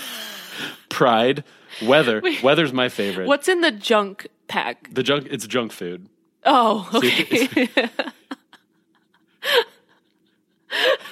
pride 0.89 1.45
weather 1.83 2.23
weather's 2.43 2.73
my 2.73 2.89
favorite 2.89 3.27
What's 3.29 3.49
in 3.49 3.61
the 3.61 3.71
junk 3.71 4.29
pack? 4.49 4.89
The 4.93 5.03
junk 5.03 5.27
it's 5.31 5.47
junk 5.47 5.73
food. 5.73 6.09
Oh, 6.45 6.89
So 6.93 6.99
okay. 6.99 7.49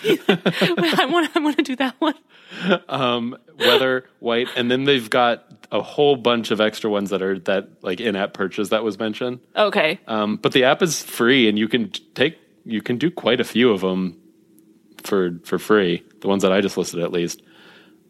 I 0.07 1.07
want 1.11 1.31
I 1.35 1.41
want 1.41 1.57
to 1.57 1.63
do 1.63 1.77
that 1.77 1.95
one. 1.99 2.15
Um 2.89 3.37
weather, 3.59 4.05
white, 4.21 4.49
and 4.57 4.71
then 4.71 4.85
they've 4.85 5.09
got 5.09 5.67
a 5.73 5.83
whole 5.83 6.17
bunch 6.17 6.51
of 6.51 6.61
extra 6.61 6.91
ones 6.91 7.11
that 7.11 7.23
are 7.23 7.39
that 7.41 7.83
like 7.83 8.01
in-app 8.01 8.33
purchase 8.35 8.69
that 8.69 8.85
was 8.85 8.99
mentioned. 8.99 9.41
Okay. 9.57 10.01
Um 10.07 10.37
but 10.37 10.53
the 10.53 10.65
app 10.65 10.83
is 10.83 11.03
free 11.03 11.49
and 11.49 11.59
you 11.59 11.69
can 11.69 11.91
take 12.15 12.39
you 12.65 12.81
can 12.83 12.97
do 12.99 13.11
quite 13.11 13.41
a 13.41 13.45
few 13.45 13.71
of 13.71 13.81
them 13.81 14.21
for 15.03 15.39
for 15.45 15.59
free. 15.59 16.03
The 16.21 16.29
ones 16.29 16.43
that 16.43 16.53
I 16.53 16.61
just 16.61 16.77
listed 16.77 17.01
at 17.01 17.13
least. 17.13 17.43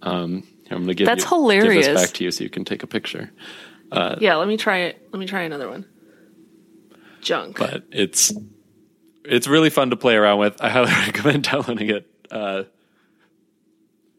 Um 0.02 0.46
I'm 0.70 0.78
going 0.78 0.88
to 0.88 0.94
give 0.94 1.07
That's 1.07 1.24
you, 1.24 1.30
give 1.30 1.62
hilarious. 1.62 1.87
this 1.87 2.00
back 2.02 2.14
to 2.14 2.24
you 2.24 2.30
so 2.30 2.42
you 2.42 2.50
can 2.50 2.64
take 2.64 2.83
a 2.83 2.87
picture. 2.87 3.30
yeah, 3.92 4.37
let 4.37 4.48
me 4.48 4.57
try 4.57 4.78
it. 4.78 5.09
Let 5.12 5.20
me 5.20 5.26
try 5.26 5.42
another 5.42 5.68
one. 5.68 5.85
Junk. 7.20 7.59
But 7.59 7.85
it's 7.90 8.33
it's 9.24 9.46
really 9.46 9.70
fun 9.70 9.90
to 9.90 9.96
play 9.96 10.14
around 10.14 10.38
with. 10.38 10.60
I 10.60 10.68
highly 10.68 10.90
recommend 11.06 11.44
downloading 11.44 11.90
it. 11.90 12.06
Uh, 12.30 12.64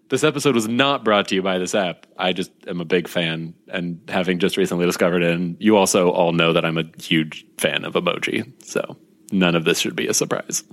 this 0.10 0.24
episode 0.24 0.54
was 0.54 0.68
not 0.68 1.04
brought 1.04 1.30
to 1.30 1.36
you 1.36 1.42
by 1.42 1.58
this 1.58 1.74
app. 1.74 2.06
I 2.18 2.34
just 2.34 2.52
am 2.68 2.80
a 2.80 2.86
big 2.86 3.08
fan, 3.08 3.56
and 3.68 4.00
having 4.08 4.40
just 4.40 4.58
recently 4.58 4.86
discovered 4.86 5.24
it, 5.24 5.34
and 5.34 5.58
you 5.60 5.78
also 5.78 6.12
all 6.12 6.32
know 6.32 6.54
that 6.54 6.64
I'm 6.64 6.78
a 6.78 6.86
huge 7.02 7.46
fan 7.58 7.86
of 7.86 7.94
emoji. 7.94 8.52
So 8.64 8.98
none 9.32 9.56
of 9.56 9.66
this 9.66 9.80
should 9.80 9.96
be 9.96 10.08
a 10.08 10.14
surprise. 10.14 10.64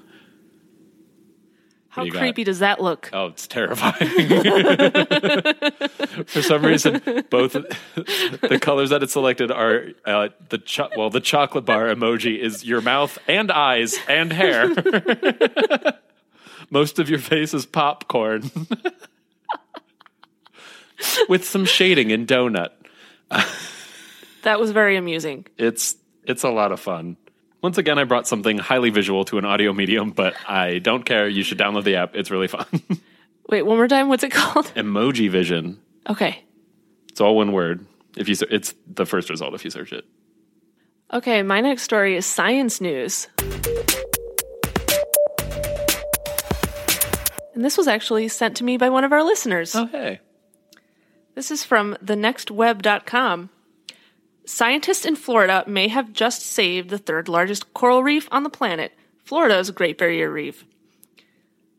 How 1.93 2.05
you 2.05 2.13
got? 2.13 2.21
creepy 2.21 2.45
does 2.45 2.61
that 2.61 2.81
look? 2.81 3.11
Oh, 3.13 3.27
it's 3.27 3.47
terrifying. 3.47 4.09
For 6.25 6.41
some 6.41 6.65
reason, 6.65 7.03
both 7.29 7.53
the 7.53 8.59
colors 8.63 8.89
that 8.89 9.03
it 9.03 9.11
selected 9.11 9.51
are 9.51 9.89
uh, 10.07 10.29
the 10.49 10.57
cho- 10.57 10.89
well, 10.97 11.11
the 11.11 11.21
chocolate 11.21 11.67
bar 11.67 11.95
emoji 11.95 12.39
is 12.39 12.65
your 12.65 12.81
mouth 12.81 13.19
and 13.29 13.53
eyes 13.53 13.99
and 14.09 14.33
hair. 14.33 14.69
Most 16.71 16.99
of 16.99 17.11
your 17.11 17.19
face 17.19 17.53
is 17.53 17.67
popcorn, 17.67 18.51
with 21.29 21.45
some 21.45 21.67
shading 21.67 22.09
in 22.09 22.27
donut. 22.27 22.71
That 24.45 24.59
was 24.59 24.71
very 24.71 24.97
amusing. 24.97 25.45
It's 25.59 25.95
it's 26.25 26.43
a 26.43 26.51
lot 26.51 26.73
of 26.73 26.81
fun. 26.81 27.19
Once 27.63 27.79
again, 27.79 27.97
I 27.97 28.03
brought 28.03 28.27
something 28.27 28.59
highly 28.59 28.91
visual 28.91 29.25
to 29.27 29.39
an 29.39 29.45
audio 29.45 29.73
medium, 29.73 30.11
but 30.11 30.35
I 30.49 30.81
don't 30.81 31.05
care. 31.05 31.29
You 31.29 31.45
should 31.45 31.59
download 31.59 31.85
the 31.85 31.95
app. 31.95 32.17
It's 32.17 32.29
really 32.31 32.49
fun. 32.49 32.67
Wait, 33.49 33.63
one 33.63 33.77
more 33.77 33.87
time. 33.87 34.09
What's 34.09 34.25
it 34.25 34.33
called? 34.33 34.67
Emoji 34.75 35.31
Vision. 35.31 35.81
Okay. 36.09 36.43
It's 37.09 37.21
all 37.21 37.37
one 37.37 37.53
word. 37.53 37.87
If 38.17 38.29
you, 38.29 38.35
it's 38.51 38.75
the 38.93 39.07
first 39.07 39.31
result 39.31 39.55
if 39.55 39.65
you 39.65 39.71
search 39.71 39.93
it. 39.93 40.05
Okay, 41.13 41.43
my 41.43 41.61
next 41.61 41.83
story 41.83 42.17
is 42.17 42.27
science 42.27 42.81
news. 42.81 43.29
And 47.55 47.65
this 47.65 47.77
was 47.79 47.87
actually 47.87 48.27
sent 48.29 48.57
to 48.57 48.65
me 48.65 48.77
by 48.77 48.89
one 48.89 49.05
of 49.05 49.13
our 49.13 49.23
listeners. 49.23 49.77
Oh, 49.77 49.87
hey. 49.87 50.21
This 51.37 51.51
is 51.53 51.63
from 51.63 51.97
thenextweb.com. 52.03 53.51
Scientists 54.45 55.05
in 55.05 55.15
Florida 55.17 55.65
may 55.67 55.89
have 55.89 56.13
just 56.13 56.43
saved 56.43 56.91
the 56.91 56.99
third 56.99 57.29
largest 57.29 57.73
coral 57.75 58.03
reef 58.03 58.29
on 58.33 58.43
the 58.43 58.51
planet, 58.51 58.93
Florida's 59.25 59.71
Great 59.71 59.99
Barrier 59.99 60.31
Reef. 60.31 60.65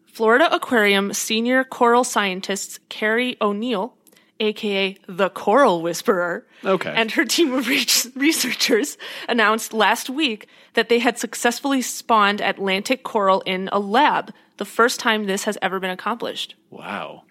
Florida 0.06 0.54
Aquarium 0.54 1.12
senior 1.14 1.64
coral 1.64 2.04
scientists 2.04 2.80
Keri 2.88 3.36
O'Neil, 3.42 3.96
aka 4.40 4.96
the 5.08 5.30
Coral 5.30 5.82
Whisperer, 5.82 6.46
Okay. 6.64 6.94
and 6.96 7.12
her 7.12 7.26
team 7.26 7.54
of 7.54 7.68
re- 7.68 7.86
researchers 8.16 8.98
announced 9.28 9.74
last 9.74 10.10
week 10.10 10.48
that 10.76 10.88
they 10.88 11.00
had 11.00 11.18
successfully 11.18 11.82
spawned 11.82 12.42
Atlantic 12.42 13.04
coral 13.04 13.42
in 13.42 13.70
a 13.72 13.80
lab, 13.80 14.32
the 14.58 14.66
first 14.66 15.00
time 15.00 15.26
this 15.26 15.44
has 15.46 15.58
ever 15.62 15.80
been 15.80 15.90
accomplished. 15.90 16.56
Wow. 16.70 17.24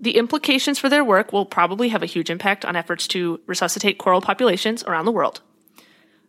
The 0.00 0.16
implications 0.16 0.78
for 0.78 0.88
their 0.88 1.04
work 1.04 1.30
will 1.30 1.44
probably 1.44 1.90
have 1.90 2.02
a 2.02 2.06
huge 2.06 2.30
impact 2.30 2.64
on 2.64 2.74
efforts 2.74 3.06
to 3.08 3.38
resuscitate 3.46 3.98
coral 3.98 4.22
populations 4.22 4.82
around 4.84 5.04
the 5.04 5.12
world. 5.12 5.42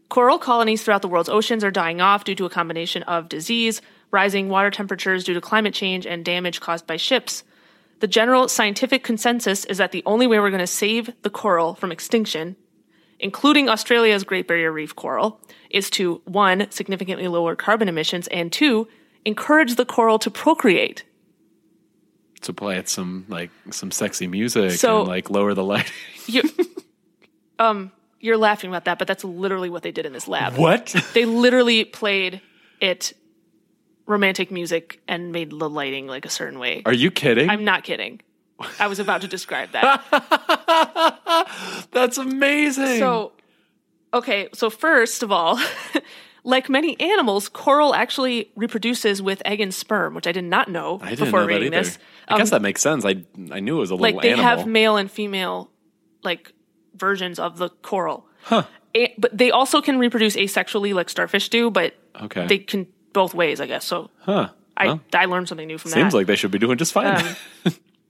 Coral 0.09 0.39
colonies 0.39 0.83
throughout 0.83 1.01
the 1.01 1.07
world's 1.07 1.29
oceans 1.29 1.63
are 1.63 1.71
dying 1.71 2.01
off 2.01 2.25
due 2.25 2.35
to 2.35 2.45
a 2.45 2.49
combination 2.49 3.01
of 3.03 3.29
disease, 3.29 3.81
rising 4.11 4.49
water 4.49 4.69
temperatures 4.69 5.23
due 5.23 5.33
to 5.33 5.39
climate 5.39 5.73
change, 5.73 6.05
and 6.05 6.25
damage 6.25 6.59
caused 6.59 6.85
by 6.85 6.97
ships. 6.97 7.45
The 8.01 8.07
general 8.07 8.49
scientific 8.49 9.05
consensus 9.05 9.63
is 9.63 9.77
that 9.77 9.93
the 9.93 10.03
only 10.05 10.27
way 10.27 10.39
we're 10.39 10.49
going 10.49 10.59
to 10.59 10.67
save 10.67 11.11
the 11.21 11.29
coral 11.29 11.75
from 11.75 11.93
extinction, 11.93 12.57
including 13.21 13.69
Australia's 13.69 14.25
Great 14.25 14.49
Barrier 14.49 14.73
Reef 14.73 14.97
coral, 14.97 15.39
is 15.69 15.89
to 15.91 16.21
one, 16.25 16.69
significantly 16.71 17.29
lower 17.29 17.55
carbon 17.55 17.87
emissions, 17.87 18.27
and 18.27 18.51
two, 18.51 18.89
encourage 19.23 19.75
the 19.75 19.85
coral 19.85 20.19
to 20.19 20.29
procreate. 20.29 21.05
To 22.41 22.53
play 22.53 22.77
at 22.77 22.89
some 22.89 23.25
like 23.27 23.51
some 23.71 23.91
sexy 23.91 24.27
music 24.27 24.71
So- 24.71 24.99
and 24.99 25.07
like 25.07 25.29
lower 25.29 25.53
the 25.53 25.63
light. 25.63 25.91
You, 26.27 26.43
um, 27.57 27.91
you're 28.19 28.37
laughing 28.37 28.69
about 28.69 28.85
that, 28.85 28.99
but 28.99 29.07
that's 29.07 29.23
literally 29.23 29.69
what 29.69 29.81
they 29.81 29.91
did 29.91 30.05
in 30.05 30.13
this 30.13 30.27
lab. 30.27 30.55
what? 30.55 30.93
They 31.13 31.25
literally 31.25 31.83
played 31.83 32.41
it 32.79 33.13
romantic 34.05 34.51
music 34.51 35.01
and 35.07 35.31
made 35.31 35.49
the 35.49 35.69
lighting 35.69 36.05
like 36.07 36.25
a 36.25 36.29
certain 36.29 36.59
way. 36.59 36.83
Are 36.85 36.93
you 36.93 37.09
kidding? 37.11 37.49
I'm 37.49 37.63
not 37.63 37.83
kidding. 37.83 38.21
I 38.79 38.85
was 38.87 38.99
about 38.99 39.21
to 39.21 39.27
describe 39.27 39.71
that. 39.71 40.03
That's 41.91 42.17
amazing. 42.19 42.99
So, 42.99 43.31
okay, 44.13 44.49
so 44.53 44.69
first 44.69 45.23
of 45.23 45.31
all, 45.31 45.59
like 46.43 46.69
many 46.69 46.99
animals, 46.99 47.49
coral 47.49 47.93
actually 47.93 48.51
reproduces 48.55 49.21
with 49.21 49.41
egg 49.45 49.61
and 49.61 49.73
sperm, 49.73 50.15
which 50.15 50.25
I 50.27 50.31
did 50.31 50.43
not 50.45 50.69
know 50.69 50.99
I 51.01 51.11
didn't 51.11 51.25
before 51.25 51.41
know 51.41 51.47
reading 51.47 51.71
this. 51.71 51.97
I 52.27 52.37
guess 52.37 52.47
Um, 52.51 52.57
that 52.57 52.61
makes 52.61 52.81
sense. 52.81 53.05
I 53.05 53.23
I 53.51 53.59
knew 53.59 53.77
it 53.77 53.79
was 53.79 53.91
a 53.91 53.95
little 53.95 54.15
like 54.15 54.21
they 54.23 54.31
animal. 54.33 54.45
have 54.45 54.65
male 54.67 54.97
and 54.97 55.09
female 55.11 55.69
like 56.23 56.53
versions 56.95 57.39
of 57.39 57.57
the 57.57 57.69
coral. 57.81 58.25
Huh. 58.43 58.63
but 59.17 59.37
they 59.37 59.51
also 59.51 59.81
can 59.81 59.99
reproduce 59.99 60.35
asexually 60.35 60.93
like 60.93 61.09
starfish 61.09 61.49
do, 61.49 61.69
but 61.69 61.93
Okay. 62.23 62.47
they 62.47 62.57
can 62.57 62.87
both 63.13 63.33
ways, 63.33 63.61
I 63.61 63.67
guess. 63.67 63.85
So 63.85 64.09
huh. 64.21 64.49
I 64.77 64.85
Well, 64.87 64.99
I 65.13 65.25
learned 65.25 65.47
something 65.47 65.67
new 65.67 65.77
from 65.77 65.91
seems 65.91 65.95
that. 65.95 66.01
Seems 66.05 66.13
like 66.15 66.27
they 66.27 66.35
should 66.35 66.51
be 66.51 66.59
doing 66.59 66.77
just 66.77 66.91
fine. 66.93 67.23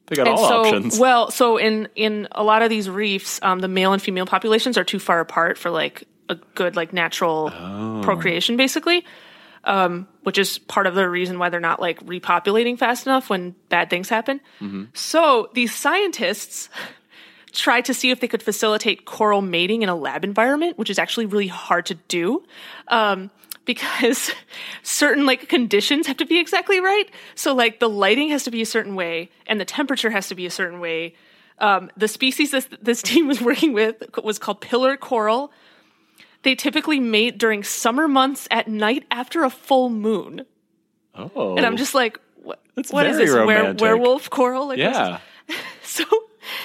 they 0.07 0.15
got 0.15 0.27
all 0.27 0.37
so, 0.47 0.61
options. 0.65 0.97
well, 0.99 1.31
so 1.31 1.57
in 1.57 1.87
in 1.95 2.27
a 2.31 2.43
lot 2.43 2.61
of 2.61 2.69
these 2.69 2.89
reefs, 2.89 3.39
um, 3.43 3.59
the 3.59 3.67
male 3.67 3.93
and 3.93 4.01
female 4.01 4.25
populations 4.25 4.77
are 4.77 4.83
too 4.83 4.99
far 4.99 5.19
apart 5.19 5.57
for 5.57 5.69
like 5.69 6.03
a 6.31 6.35
good 6.55 6.75
like 6.75 6.93
natural 6.93 7.51
Oh. 7.53 8.01
procreation, 8.03 8.57
basically. 8.57 9.05
Um, 9.63 10.07
which 10.23 10.39
is 10.39 10.57
part 10.57 10.87
of 10.87 10.95
the 10.95 11.07
reason 11.07 11.37
why 11.37 11.49
they're 11.49 11.59
not 11.59 11.79
like 11.79 12.03
repopulating 12.03 12.79
fast 12.79 13.05
enough 13.05 13.29
when 13.29 13.53
bad 13.69 13.91
things 13.91 14.09
happen. 14.09 14.41
Mm-hmm. 14.59 14.85
So 14.95 15.51
these 15.53 15.71
scientists 15.75 16.67
tried 17.51 17.85
to 17.85 17.93
see 17.93 18.09
if 18.09 18.19
they 18.21 18.27
could 18.27 18.41
facilitate 18.41 19.05
coral 19.05 19.41
mating 19.41 19.83
in 19.83 19.89
a 19.89 19.95
lab 19.95 20.23
environment, 20.23 20.79
which 20.79 20.89
is 20.89 20.97
actually 20.97 21.27
really 21.27 21.45
hard 21.47 21.85
to 21.87 21.93
do. 22.07 22.43
Um, 22.87 23.29
because 23.65 24.31
certain 24.81 25.27
like 25.27 25.47
conditions 25.47 26.07
have 26.07 26.17
to 26.17 26.25
be 26.25 26.39
exactly 26.39 26.79
right. 26.79 27.05
So 27.35 27.53
like 27.53 27.79
the 27.79 27.87
lighting 27.87 28.29
has 28.29 28.43
to 28.45 28.51
be 28.51 28.63
a 28.63 28.65
certain 28.65 28.95
way 28.95 29.29
and 29.45 29.59
the 29.61 29.65
temperature 29.65 30.09
has 30.09 30.27
to 30.29 30.35
be 30.35 30.47
a 30.47 30.49
certain 30.49 30.79
way. 30.79 31.13
Um, 31.59 31.91
the 31.95 32.07
species 32.07 32.49
this 32.49 32.67
this 32.81 33.01
team 33.09 33.27
was 33.27 33.39
working 33.39 33.73
with 33.73 33.95
was 34.23 34.39
called 34.39 34.61
pillar 34.61 34.97
coral. 34.97 35.51
They 36.43 36.55
typically 36.55 36.99
mate 36.99 37.37
during 37.37 37.63
summer 37.63 38.07
months 38.07 38.47
at 38.51 38.67
night 38.67 39.05
after 39.11 39.43
a 39.43 39.49
full 39.49 39.89
moon. 39.89 40.45
oh. 41.15 41.55
And 41.55 41.65
I'm 41.65 41.77
just 41.77 41.93
like, 41.93 42.19
what, 42.41 42.59
That's 42.75 42.91
what 42.91 43.05
is 43.05 43.17
this? 43.17 43.31
Were- 43.31 43.73
werewolf 43.73 44.29
coral? 44.29 44.67
Like, 44.67 44.79
yeah. 44.79 45.19
so, 45.83 46.03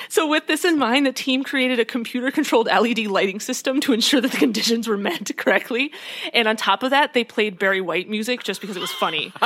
so 0.09 0.27
with 0.27 0.47
this 0.47 0.65
in 0.65 0.79
mind, 0.79 1.05
the 1.05 1.13
team 1.13 1.45
created 1.45 1.79
a 1.79 1.85
computer-controlled 1.85 2.67
LED 2.67 3.01
lighting 3.01 3.41
system 3.41 3.81
to 3.81 3.93
ensure 3.93 4.21
that 4.21 4.31
the 4.31 4.39
conditions 4.39 4.89
were 4.89 4.97
met 4.97 5.37
correctly. 5.37 5.93
And 6.33 6.49
on 6.49 6.57
top 6.57 6.83
of 6.83 6.91
that, 6.91 7.13
they 7.13 7.25
played 7.25 7.59
Barry 7.59 7.81
White 7.83 8.09
music 8.09 8.43
just 8.43 8.61
because 8.61 8.77
it 8.77 8.81
was 8.81 8.93
funny. 8.93 9.33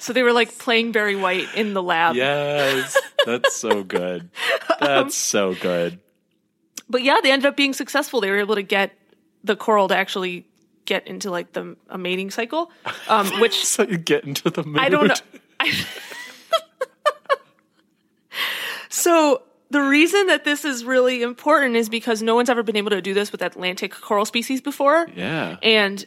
So 0.00 0.12
they 0.12 0.22
were 0.22 0.32
like 0.32 0.56
playing 0.58 0.92
Barry 0.92 1.16
White 1.16 1.48
in 1.56 1.74
the 1.74 1.82
lab. 1.82 2.14
Yes. 2.14 2.96
That's 3.26 3.56
so 3.56 3.82
good. 3.82 4.30
Um, 4.70 4.76
That's 4.80 5.16
so 5.16 5.54
good. 5.54 5.98
But 6.90 7.02
yeah, 7.02 7.18
they 7.22 7.30
ended 7.32 7.46
up 7.46 7.56
being 7.56 7.72
successful. 7.74 8.20
They 8.20 8.30
were 8.30 8.38
able 8.38 8.54
to 8.54 8.62
get 8.62 8.92
the 9.44 9.56
coral 9.56 9.88
to 9.88 9.96
actually 9.96 10.46
get 10.84 11.06
into 11.06 11.30
like 11.30 11.52
the 11.52 11.76
a 11.88 11.98
mating 11.98 12.30
cycle, 12.30 12.70
um, 13.08 13.26
which 13.40 13.64
So 13.64 13.82
you 13.82 13.98
get 13.98 14.24
into 14.24 14.50
the 14.50 14.64
mood. 14.64 14.78
I 14.78 14.88
don't 14.88 15.08
know. 15.08 15.14
I- 15.60 15.86
so 18.88 19.42
the 19.70 19.80
reason 19.80 20.26
that 20.28 20.44
this 20.44 20.64
is 20.64 20.84
really 20.84 21.22
important 21.22 21.76
is 21.76 21.88
because 21.88 22.22
no 22.22 22.34
one's 22.34 22.48
ever 22.48 22.62
been 22.62 22.76
able 22.76 22.90
to 22.90 23.02
do 23.02 23.14
this 23.14 23.32
with 23.32 23.42
Atlantic 23.42 23.92
coral 23.92 24.24
species 24.24 24.60
before. 24.60 25.06
Yeah. 25.14 25.56
And 25.62 26.04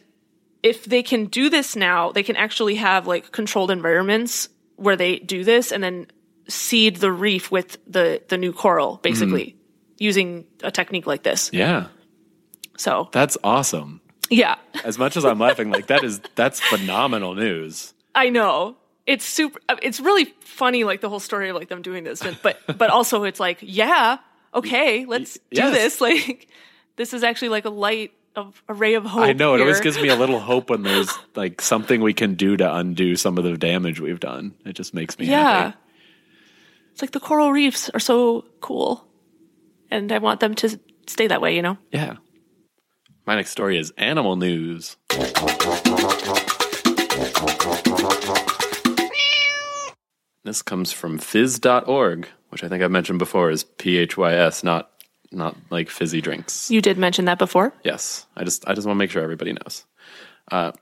if 0.62 0.84
they 0.84 1.02
can 1.02 1.26
do 1.26 1.48
this 1.48 1.76
now, 1.76 2.12
they 2.12 2.22
can 2.22 2.36
actually 2.36 2.76
have 2.76 3.06
like 3.06 3.30
controlled 3.32 3.70
environments 3.70 4.48
where 4.76 4.96
they 4.96 5.18
do 5.18 5.44
this 5.44 5.70
and 5.70 5.82
then 5.82 6.06
seed 6.48 6.96
the 6.96 7.12
reef 7.12 7.50
with 7.52 7.78
the 7.86 8.20
the 8.28 8.36
new 8.36 8.52
coral, 8.52 8.98
basically, 9.02 9.56
using 10.02 10.44
a 10.62 10.70
technique 10.70 11.06
like 11.06 11.22
this. 11.22 11.50
Yeah. 11.52 11.86
So 12.76 13.08
That's 13.12 13.38
awesome. 13.44 14.00
yeah. 14.30 14.56
As 14.84 14.98
much 14.98 15.16
as 15.16 15.24
I'm 15.24 15.38
laughing, 15.38 15.70
like 15.70 15.86
that 15.86 16.02
is 16.04 16.20
that's 16.34 16.58
phenomenal 16.60 17.34
news. 17.34 17.94
I 18.14 18.28
know. 18.30 18.76
It's 19.06 19.24
super 19.24 19.58
it's 19.82 20.00
really 20.00 20.26
funny 20.40 20.84
like 20.84 21.00
the 21.00 21.08
whole 21.08 21.20
story 21.20 21.48
of 21.50 21.56
like 21.56 21.68
them 21.68 21.82
doing 21.82 22.04
this 22.04 22.22
but 22.22 22.38
but, 22.42 22.78
but 22.78 22.90
also 22.90 23.24
it's 23.24 23.40
like 23.40 23.58
yeah, 23.60 24.18
okay, 24.54 25.04
let's 25.06 25.38
do 25.50 25.70
this 25.70 26.00
like 26.08 26.48
this 26.96 27.12
is 27.14 27.22
actually 27.24 27.48
like 27.50 27.64
a 27.64 27.70
light 27.70 28.12
of 28.36 28.62
a 28.68 28.74
ray 28.74 28.94
of 28.94 29.04
hope. 29.04 29.22
I 29.24 29.32
know 29.34 29.54
it 29.54 29.60
always 29.60 29.80
gives 29.80 29.98
me 30.00 30.08
a 30.08 30.16
little 30.16 30.38
hope 30.40 30.70
when 30.70 30.82
there's 30.82 31.10
like 31.34 31.60
something 31.60 32.00
we 32.00 32.14
can 32.14 32.34
do 32.34 32.56
to 32.56 32.74
undo 32.76 33.14
some 33.16 33.36
of 33.38 33.44
the 33.44 33.58
damage 33.58 34.00
we've 34.00 34.20
done. 34.20 34.54
It 34.64 34.72
just 34.74 34.94
makes 34.94 35.18
me 35.18 35.26
Yeah. 35.26 35.62
happy. 35.64 35.76
It's 36.92 37.02
like 37.02 37.10
the 37.10 37.20
coral 37.20 37.52
reefs 37.52 37.90
are 37.90 38.00
so 38.00 38.44
cool. 38.60 39.04
And 39.92 40.10
I 40.10 40.18
want 40.18 40.40
them 40.40 40.54
to 40.54 40.80
stay 41.06 41.26
that 41.26 41.42
way, 41.42 41.54
you 41.54 41.60
know? 41.60 41.76
Yeah. 41.92 42.16
My 43.26 43.34
next 43.34 43.50
story 43.50 43.76
is 43.76 43.92
animal 43.98 44.36
news. 44.36 44.96
This 50.44 50.62
comes 50.62 50.92
from 50.92 51.18
phys.org, 51.18 52.26
which 52.48 52.64
I 52.64 52.68
think 52.68 52.82
I've 52.82 52.90
mentioned 52.90 53.18
before 53.18 53.50
is 53.50 53.64
P 53.64 53.98
H 53.98 54.16
Y 54.16 54.32
S, 54.32 54.64
not 54.64 54.90
not 55.30 55.56
like 55.68 55.90
fizzy 55.90 56.22
drinks. 56.22 56.70
You 56.70 56.80
did 56.80 56.96
mention 56.96 57.26
that 57.26 57.38
before. 57.38 57.74
Yes, 57.84 58.26
I 58.34 58.44
just 58.44 58.66
I 58.66 58.72
just 58.72 58.86
want 58.86 58.96
to 58.96 58.98
make 58.98 59.10
sure 59.10 59.22
everybody 59.22 59.52
knows. 59.52 59.84
Uh, 60.50 60.72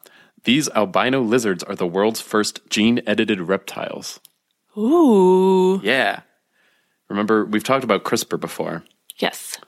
these 0.45 0.69
albino 0.69 1.21
lizards 1.21 1.65
are 1.65 1.75
the 1.75 1.87
world's 1.87 2.21
first 2.21 2.61
gene 2.71 3.01
edited 3.09 3.41
reptiles. 3.41 4.21
Ooh. 4.79 5.81
Yeah. 5.83 6.21
Remember, 7.09 7.45
we've 7.45 7.65
talked 7.65 7.83
about 7.83 8.05
CRISPR 8.05 8.39
before. 8.39 8.85
Yes. 9.21 9.59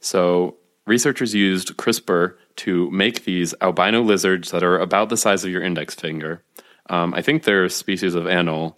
So, 0.00 0.56
researchers 0.86 1.34
used 1.34 1.76
CRISPR 1.76 2.34
to 2.56 2.90
make 2.90 3.24
these 3.24 3.54
albino 3.60 4.02
lizards 4.02 4.50
that 4.50 4.62
are 4.62 4.78
about 4.78 5.08
the 5.08 5.16
size 5.16 5.44
of 5.44 5.50
your 5.50 5.62
index 5.62 5.94
finger. 5.94 6.42
Um, 6.90 7.14
I 7.14 7.22
think 7.22 7.44
they're 7.44 7.64
a 7.64 7.70
species 7.70 8.14
of 8.14 8.24
anole, 8.24 8.76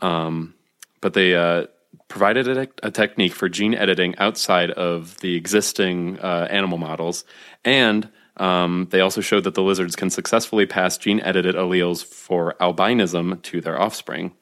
um, 0.00 0.54
but 1.00 1.14
they 1.14 1.34
uh, 1.34 1.66
provided 2.08 2.48
a, 2.48 2.68
a 2.82 2.90
technique 2.90 3.32
for 3.32 3.48
gene 3.48 3.74
editing 3.74 4.16
outside 4.18 4.70
of 4.72 5.18
the 5.20 5.36
existing 5.36 6.18
uh, 6.20 6.48
animal 6.50 6.78
models. 6.78 7.24
And 7.64 8.10
um, 8.36 8.88
they 8.90 9.00
also 9.00 9.20
showed 9.20 9.44
that 9.44 9.54
the 9.54 9.62
lizards 9.62 9.96
can 9.96 10.10
successfully 10.10 10.66
pass 10.66 10.98
gene 10.98 11.20
edited 11.20 11.54
alleles 11.54 12.04
for 12.04 12.54
albinism 12.60 13.40
to 13.42 13.60
their 13.60 13.80
offspring. 13.80 14.32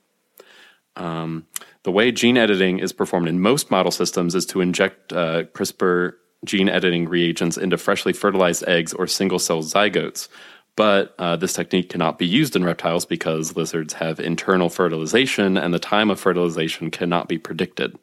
The 1.84 1.92
way 1.92 2.10
gene 2.12 2.36
editing 2.36 2.78
is 2.78 2.92
performed 2.92 3.28
in 3.28 3.40
most 3.40 3.70
model 3.70 3.92
systems 3.92 4.34
is 4.34 4.46
to 4.46 4.60
inject 4.60 5.12
uh, 5.12 5.44
CRISPR 5.44 6.14
gene 6.44 6.68
editing 6.68 7.08
reagents 7.08 7.56
into 7.56 7.78
freshly 7.78 8.12
fertilized 8.12 8.64
eggs 8.66 8.92
or 8.92 9.06
single 9.06 9.38
cell 9.38 9.62
zygotes. 9.62 10.28
But 10.76 11.14
uh, 11.18 11.36
this 11.36 11.52
technique 11.52 11.90
cannot 11.90 12.18
be 12.18 12.26
used 12.26 12.56
in 12.56 12.64
reptiles 12.64 13.04
because 13.04 13.56
lizards 13.56 13.94
have 13.94 14.18
internal 14.18 14.68
fertilization 14.68 15.56
and 15.56 15.72
the 15.72 15.78
time 15.78 16.10
of 16.10 16.18
fertilization 16.18 16.90
cannot 16.90 17.28
be 17.28 17.38
predicted. 17.38 17.96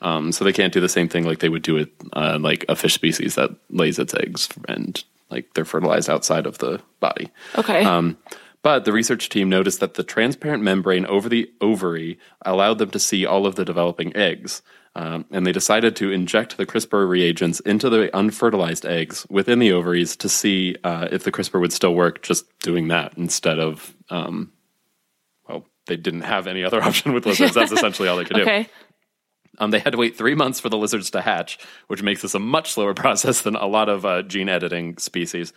Um, 0.00 0.32
so 0.32 0.44
they 0.44 0.52
can't 0.52 0.72
do 0.72 0.80
the 0.80 0.88
same 0.88 1.08
thing 1.08 1.24
like 1.24 1.38
they 1.38 1.50
would 1.50 1.62
do 1.62 1.74
with 1.74 1.90
uh, 2.14 2.38
like 2.40 2.64
a 2.68 2.74
fish 2.74 2.94
species 2.94 3.34
that 3.34 3.50
lays 3.68 3.98
its 3.98 4.14
eggs 4.14 4.48
and 4.66 5.04
like 5.30 5.52
they're 5.54 5.64
fertilized 5.64 6.10
outside 6.10 6.46
of 6.46 6.58
the 6.58 6.80
body. 7.00 7.30
Okay. 7.56 7.84
Um, 7.84 8.16
but 8.62 8.84
the 8.84 8.92
research 8.92 9.28
team 9.28 9.48
noticed 9.48 9.80
that 9.80 9.94
the 9.94 10.02
transparent 10.02 10.62
membrane 10.62 11.06
over 11.06 11.28
the 11.28 11.50
ovary 11.60 12.18
allowed 12.44 12.78
them 12.78 12.90
to 12.90 12.98
see 12.98 13.24
all 13.24 13.46
of 13.46 13.54
the 13.54 13.64
developing 13.64 14.14
eggs. 14.16 14.62
Um, 14.96 15.24
and 15.30 15.46
they 15.46 15.52
decided 15.52 15.94
to 15.96 16.10
inject 16.10 16.56
the 16.56 16.66
CRISPR 16.66 17.08
reagents 17.08 17.60
into 17.60 17.88
the 17.88 18.14
unfertilized 18.14 18.84
eggs 18.84 19.24
within 19.30 19.60
the 19.60 19.72
ovaries 19.72 20.16
to 20.16 20.28
see 20.28 20.76
uh, 20.82 21.08
if 21.12 21.22
the 21.22 21.30
CRISPR 21.30 21.60
would 21.60 21.72
still 21.72 21.94
work 21.94 22.22
just 22.22 22.44
doing 22.58 22.88
that 22.88 23.16
instead 23.16 23.60
of, 23.60 23.94
um, 24.10 24.52
well, 25.48 25.64
they 25.86 25.96
didn't 25.96 26.22
have 26.22 26.48
any 26.48 26.64
other 26.64 26.82
option 26.82 27.12
with 27.12 27.24
lizards. 27.24 27.54
That's 27.54 27.72
essentially 27.72 28.08
all 28.08 28.16
they 28.16 28.24
could 28.24 28.36
do. 28.36 28.42
okay. 28.42 28.68
Um, 29.58 29.70
they 29.70 29.78
had 29.78 29.92
to 29.92 29.98
wait 29.98 30.16
three 30.16 30.34
months 30.34 30.58
for 30.58 30.70
the 30.70 30.78
lizards 30.78 31.10
to 31.10 31.20
hatch, 31.20 31.58
which 31.86 32.02
makes 32.02 32.22
this 32.22 32.34
a 32.34 32.38
much 32.38 32.72
slower 32.72 32.94
process 32.94 33.42
than 33.42 33.54
a 33.54 33.66
lot 33.66 33.88
of 33.88 34.04
uh, 34.04 34.22
gene 34.22 34.48
editing 34.48 34.96
species. 34.98 35.52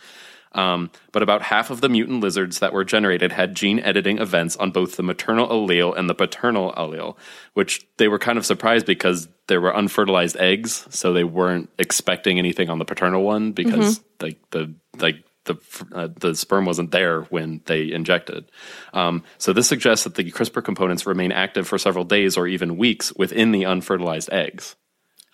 Um, 0.54 0.90
but 1.12 1.22
about 1.22 1.42
half 1.42 1.70
of 1.70 1.80
the 1.80 1.88
mutant 1.88 2.20
lizards 2.20 2.60
that 2.60 2.72
were 2.72 2.84
generated 2.84 3.32
had 3.32 3.56
gene 3.56 3.80
editing 3.80 4.18
events 4.18 4.56
on 4.56 4.70
both 4.70 4.96
the 4.96 5.02
maternal 5.02 5.48
allele 5.48 5.96
and 5.96 6.08
the 6.08 6.14
paternal 6.14 6.72
allele, 6.72 7.16
which 7.54 7.86
they 7.96 8.06
were 8.08 8.18
kind 8.20 8.38
of 8.38 8.46
surprised 8.46 8.86
because 8.86 9.28
there 9.48 9.60
were 9.60 9.72
unfertilized 9.72 10.36
eggs, 10.36 10.86
so 10.90 11.12
they 11.12 11.24
weren't 11.24 11.70
expecting 11.78 12.38
anything 12.38 12.70
on 12.70 12.78
the 12.78 12.84
paternal 12.84 13.22
one 13.22 13.52
because 13.52 14.00
like 14.20 14.38
the 14.50 14.72
like 14.98 15.24
the 15.44 15.56
uh, 15.92 16.08
the 16.18 16.34
sperm 16.34 16.64
wasn't 16.64 16.90
there 16.90 17.22
when 17.22 17.60
they 17.66 17.92
injected. 17.92 18.50
Um, 18.92 19.24
so 19.38 19.52
this 19.52 19.68
suggests 19.68 20.04
that 20.04 20.14
the 20.14 20.30
CRISPR 20.30 20.64
components 20.64 21.04
remain 21.04 21.32
active 21.32 21.68
for 21.68 21.78
several 21.78 22.04
days 22.04 22.36
or 22.36 22.46
even 22.46 22.76
weeks 22.78 23.12
within 23.14 23.52
the 23.52 23.64
unfertilized 23.64 24.32
eggs, 24.32 24.76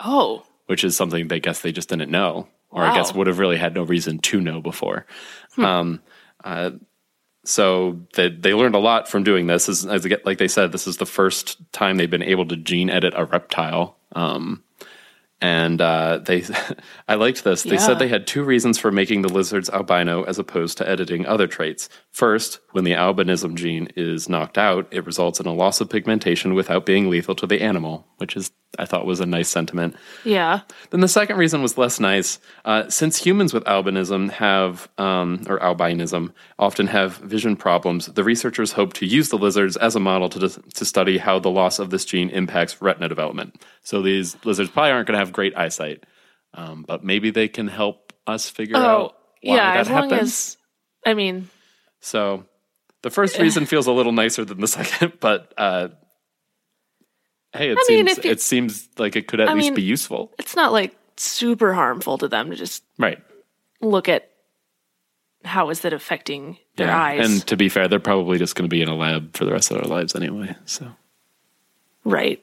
Oh, 0.01 0.45
which 0.67 0.83
is 0.83 0.97
something 0.97 1.29
they 1.29 1.41
guess 1.41 1.61
they 1.61 1.73
just 1.73 1.89
didn't 1.91 2.11
know, 2.11 2.49
or 2.71 2.83
I 2.85 2.95
guess 2.95 3.13
would 3.15 3.27
have 3.27 3.39
really 3.39 3.57
had 3.57 3.75
no 3.75 3.83
reason 3.83 4.19
to 4.19 4.41
know 4.41 4.61
before. 4.61 5.07
Um, 5.59 6.01
uh, 6.45 6.71
so 7.45 8.01
they 8.15 8.29
they 8.29 8.55
learned 8.55 8.75
a 8.75 8.79
lot 8.79 9.09
from 9.09 9.25
doing 9.25 9.47
this. 9.47 9.69
As, 9.69 9.87
as 9.87 10.05
get- 10.07 10.27
like 10.27 10.39
they 10.39 10.49
said, 10.49 10.73
this 10.73 10.87
is 10.87 10.99
the 10.99 11.07
first 11.07 11.59
time 11.73 11.97
they've 11.97 12.11
been 12.11 12.23
able 12.23 12.47
to 12.49 12.57
gene 12.57 12.91
edit 12.91 13.15
a 13.17 13.25
reptile. 13.25 13.97
Um, 14.13 14.63
and 15.43 15.81
uh, 15.81 16.19
they, 16.19 16.45
I 17.09 17.15
liked 17.15 17.45
this. 17.45 17.63
They 17.63 17.73
Yeah. 17.73 17.79
said 17.79 17.99
they 17.99 18.09
had 18.09 18.27
two 18.27 18.45
reasons 18.45 18.79
for 18.79 18.93
making 18.93 19.23
the 19.23 19.31
lizards 19.33 19.71
albino 19.71 20.23
as 20.25 20.39
opposed 20.39 20.77
to 20.79 20.89
editing 20.89 21.25
other 21.25 21.47
traits. 21.47 21.89
First, 22.11 22.61
when 22.73 22.85
the 22.85 22.93
albinism 22.93 23.55
gene 23.55 23.89
is 23.97 24.29
knocked 24.29 24.59
out, 24.59 24.87
it 24.91 25.07
results 25.07 25.41
in 25.41 25.47
a 25.47 25.55
loss 25.55 25.81
of 25.81 25.89
pigmentation 25.89 26.53
without 26.55 26.85
being 26.85 27.09
lethal 27.09 27.35
to 27.37 27.47
the 27.47 27.63
animal, 27.63 28.07
which 28.19 28.37
is 28.37 28.51
I 28.79 28.85
thought 28.85 29.05
was 29.05 29.19
a 29.21 29.27
nice 29.27 29.49
sentiment. 29.49 29.97
yeah. 30.25 30.61
Then 30.91 31.01
the 31.01 31.09
second 31.09 31.37
reason 31.39 31.61
was 31.61 31.77
less 31.77 31.99
nice. 31.99 32.39
Uh, 32.65 32.89
since 32.89 33.19
humans 33.19 33.53
with 33.53 33.65
albinism 33.65 34.31
have, 34.31 34.89
um, 34.97 35.43
or 35.49 35.59
albinism, 35.59 36.33
often 36.59 36.87
have 36.87 37.17
vision 37.17 37.57
problems, 37.57 38.07
the 38.07 38.23
researchers 38.23 38.73
hope 38.73 38.93
to 38.95 39.07
use 39.07 39.29
the 39.31 39.37
lizards 39.39 39.77
as 39.77 39.97
a 39.97 40.01
model 40.01 40.29
to, 40.31 40.49
to 40.49 40.85
study 40.85 41.19
how 41.19 41.39
the 41.41 41.51
loss 41.51 41.79
of 41.81 41.91
this 41.91 42.05
gene 42.05 42.31
impacts 42.31 42.81
retina 42.81 43.09
development. 43.09 43.61
So 43.83 44.03
these 44.03 44.37
lizards 44.45 44.71
probably 44.71 44.93
aren't 44.93 45.09
going 45.09 45.19
to 45.19 45.25
have 45.25 45.33
great 45.33 45.57
eyesight, 45.57 46.05
um, 46.55 46.85
but 46.87 47.03
maybe 47.05 47.31
they 47.33 47.49
can 47.49 47.67
help 47.67 48.13
us 48.27 48.49
figure 48.49 48.77
Oh, 48.77 48.81
out 48.81 49.17
why 49.43 49.57
yeah. 49.57 49.73
that 49.75 49.81
As 49.81 49.91
long 49.91 50.11
happens. 50.11 50.23
as, 50.31 50.57
I 51.05 51.15
mean, 51.15 51.49
so 52.01 52.45
the 53.03 53.11
first 53.11 53.37
reason 53.39 53.67
feels 53.67 53.89
a 53.89 53.93
little 53.93 54.13
nicer 54.13 54.45
than 54.45 54.61
the 54.61 54.69
second, 54.79 55.15
but 55.21 55.53
uh, 55.59 55.89
hey, 57.55 57.71
it 57.71 57.79
I 57.79 57.83
seems 57.87 58.19
if 58.19 58.25
you- 58.25 58.31
it 58.31 58.41
seems 58.41 58.89
like 58.99 59.17
it 59.17 59.27
could 59.29 59.41
at 59.41 59.49
I 59.49 59.55
least 59.55 59.67
mean- 59.67 59.75
be 59.75 59.83
useful, 59.83 60.33
it's 60.39 60.57
not 60.57 60.73
like 60.73 60.97
super 61.17 61.75
harmful 61.75 62.19
to 62.19 62.29
them 62.29 62.51
to 62.51 62.57
just 62.57 62.83
right? 62.99 63.19
look 63.81 64.09
at 64.09 64.31
how 65.45 65.71
is 65.71 65.81
that 65.81 65.93
affecting 65.93 66.59
their 66.77 66.91
eyes. 66.91 67.29
And 67.29 67.47
to 67.47 67.57
be 67.57 67.69
fair, 67.69 67.89
they're 67.89 67.99
probably 67.99 68.39
just 68.39 68.55
going 68.55 68.69
to 68.69 68.75
be 68.75 68.83
in 68.83 68.89
a 68.89 68.95
lab 68.97 69.35
for 69.37 69.45
the 69.47 69.53
rest 69.53 69.71
of 69.71 69.79
their 69.79 69.87
lives 69.91 70.15
anyway. 70.15 70.55
So 70.67 70.91
right. 72.05 72.43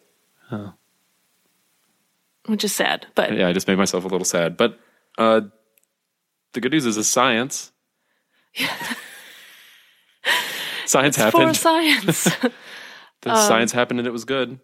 Which 2.46 2.64
is 2.64 2.74
sad, 2.74 3.08
but 3.14 3.36
yeah, 3.36 3.48
I 3.50 3.54
just 3.54 3.68
made 3.68 3.78
myself 3.78 4.06
a 4.06 4.08
little 4.08 4.24
sad. 4.26 4.56
But 4.58 4.80
uh, 5.18 5.42
the 6.54 6.62
good 6.62 6.72
news 6.72 6.86
is, 6.86 6.98
it's 6.98 7.08
science. 7.10 7.72
science 10.86 11.16
happened. 11.16 11.50
for 11.50 11.54
science. 11.54 12.24
The 13.22 13.36
science 13.48 13.72
happened, 13.74 14.00
and 14.00 14.08
it 14.08 14.12
was 14.12 14.26
good. 14.26 14.60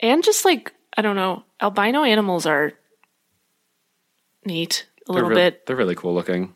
And 0.00 0.22
just 0.24 0.44
like, 0.44 0.72
I 0.96 1.02
don't 1.02 1.16
know, 1.16 1.44
albino 1.60 2.02
animals 2.04 2.46
are 2.46 2.72
neat 4.44 4.86
a 5.08 5.12
little 5.12 5.28
they're 5.28 5.36
real- 5.36 5.50
bit. 5.50 5.66
They're 5.66 5.76
really 5.76 5.94
cool 5.94 6.14
looking. 6.14 6.54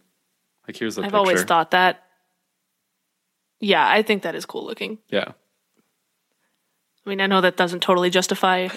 Like 0.66 0.76
here's 0.76 0.96
the 0.96 1.02
I've 1.02 1.06
picture. 1.06 1.16
always 1.16 1.42
thought 1.44 1.72
that. 1.72 2.04
Yeah, 3.60 3.86
I 3.88 4.02
think 4.02 4.22
that 4.22 4.34
is 4.34 4.44
cool 4.46 4.64
looking. 4.64 4.98
Yeah, 5.08 5.32
I 7.04 7.08
mean, 7.10 7.20
I 7.20 7.26
know 7.26 7.40
that 7.40 7.56
doesn't 7.56 7.80
totally 7.80 8.10
justify 8.10 8.68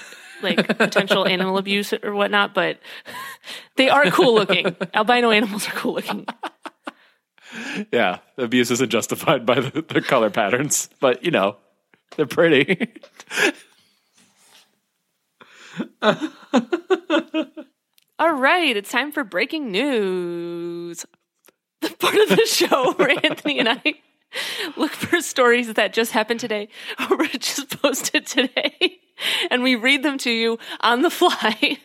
like 0.41 0.67
potential 0.77 1.27
animal 1.27 1.57
abuse 1.57 1.93
or 1.93 2.13
whatnot, 2.13 2.53
but 2.53 2.79
they 3.77 3.89
are 3.89 4.09
cool 4.11 4.33
looking. 4.33 4.75
Albino 4.93 5.31
animals 5.31 5.67
are 5.67 5.71
cool 5.71 5.93
looking. 5.93 6.25
yeah. 7.91 8.19
Abuse 8.37 8.71
isn't 8.71 8.89
justified 8.89 9.45
by 9.45 9.59
the, 9.59 9.81
the 9.81 10.01
color 10.01 10.29
patterns, 10.29 10.89
but 10.99 11.23
you 11.23 11.31
know, 11.31 11.57
they're 12.15 12.25
pretty. 12.25 12.91
All 18.17 18.33
right, 18.33 18.77
it's 18.77 18.91
time 18.91 19.11
for 19.11 19.23
breaking 19.23 19.71
news. 19.71 21.05
The 21.81 21.89
part 21.89 22.15
of 22.15 22.29
the 22.29 22.45
show 22.45 22.93
where 22.97 23.15
Anthony 23.23 23.59
and 23.59 23.69
I 23.69 23.95
look 24.77 24.91
for 24.91 25.19
stories 25.21 25.73
that 25.73 25.93
just 25.93 26.11
happened 26.11 26.39
today 26.39 26.69
or 27.09 27.17
were 27.17 27.27
just 27.27 27.81
posted 27.81 28.25
today, 28.25 28.99
and 29.51 29.63
we 29.63 29.75
read 29.75 30.03
them 30.03 30.17
to 30.19 30.31
you 30.31 30.57
on 30.81 31.01
the 31.01 31.09
fly. 31.09 31.77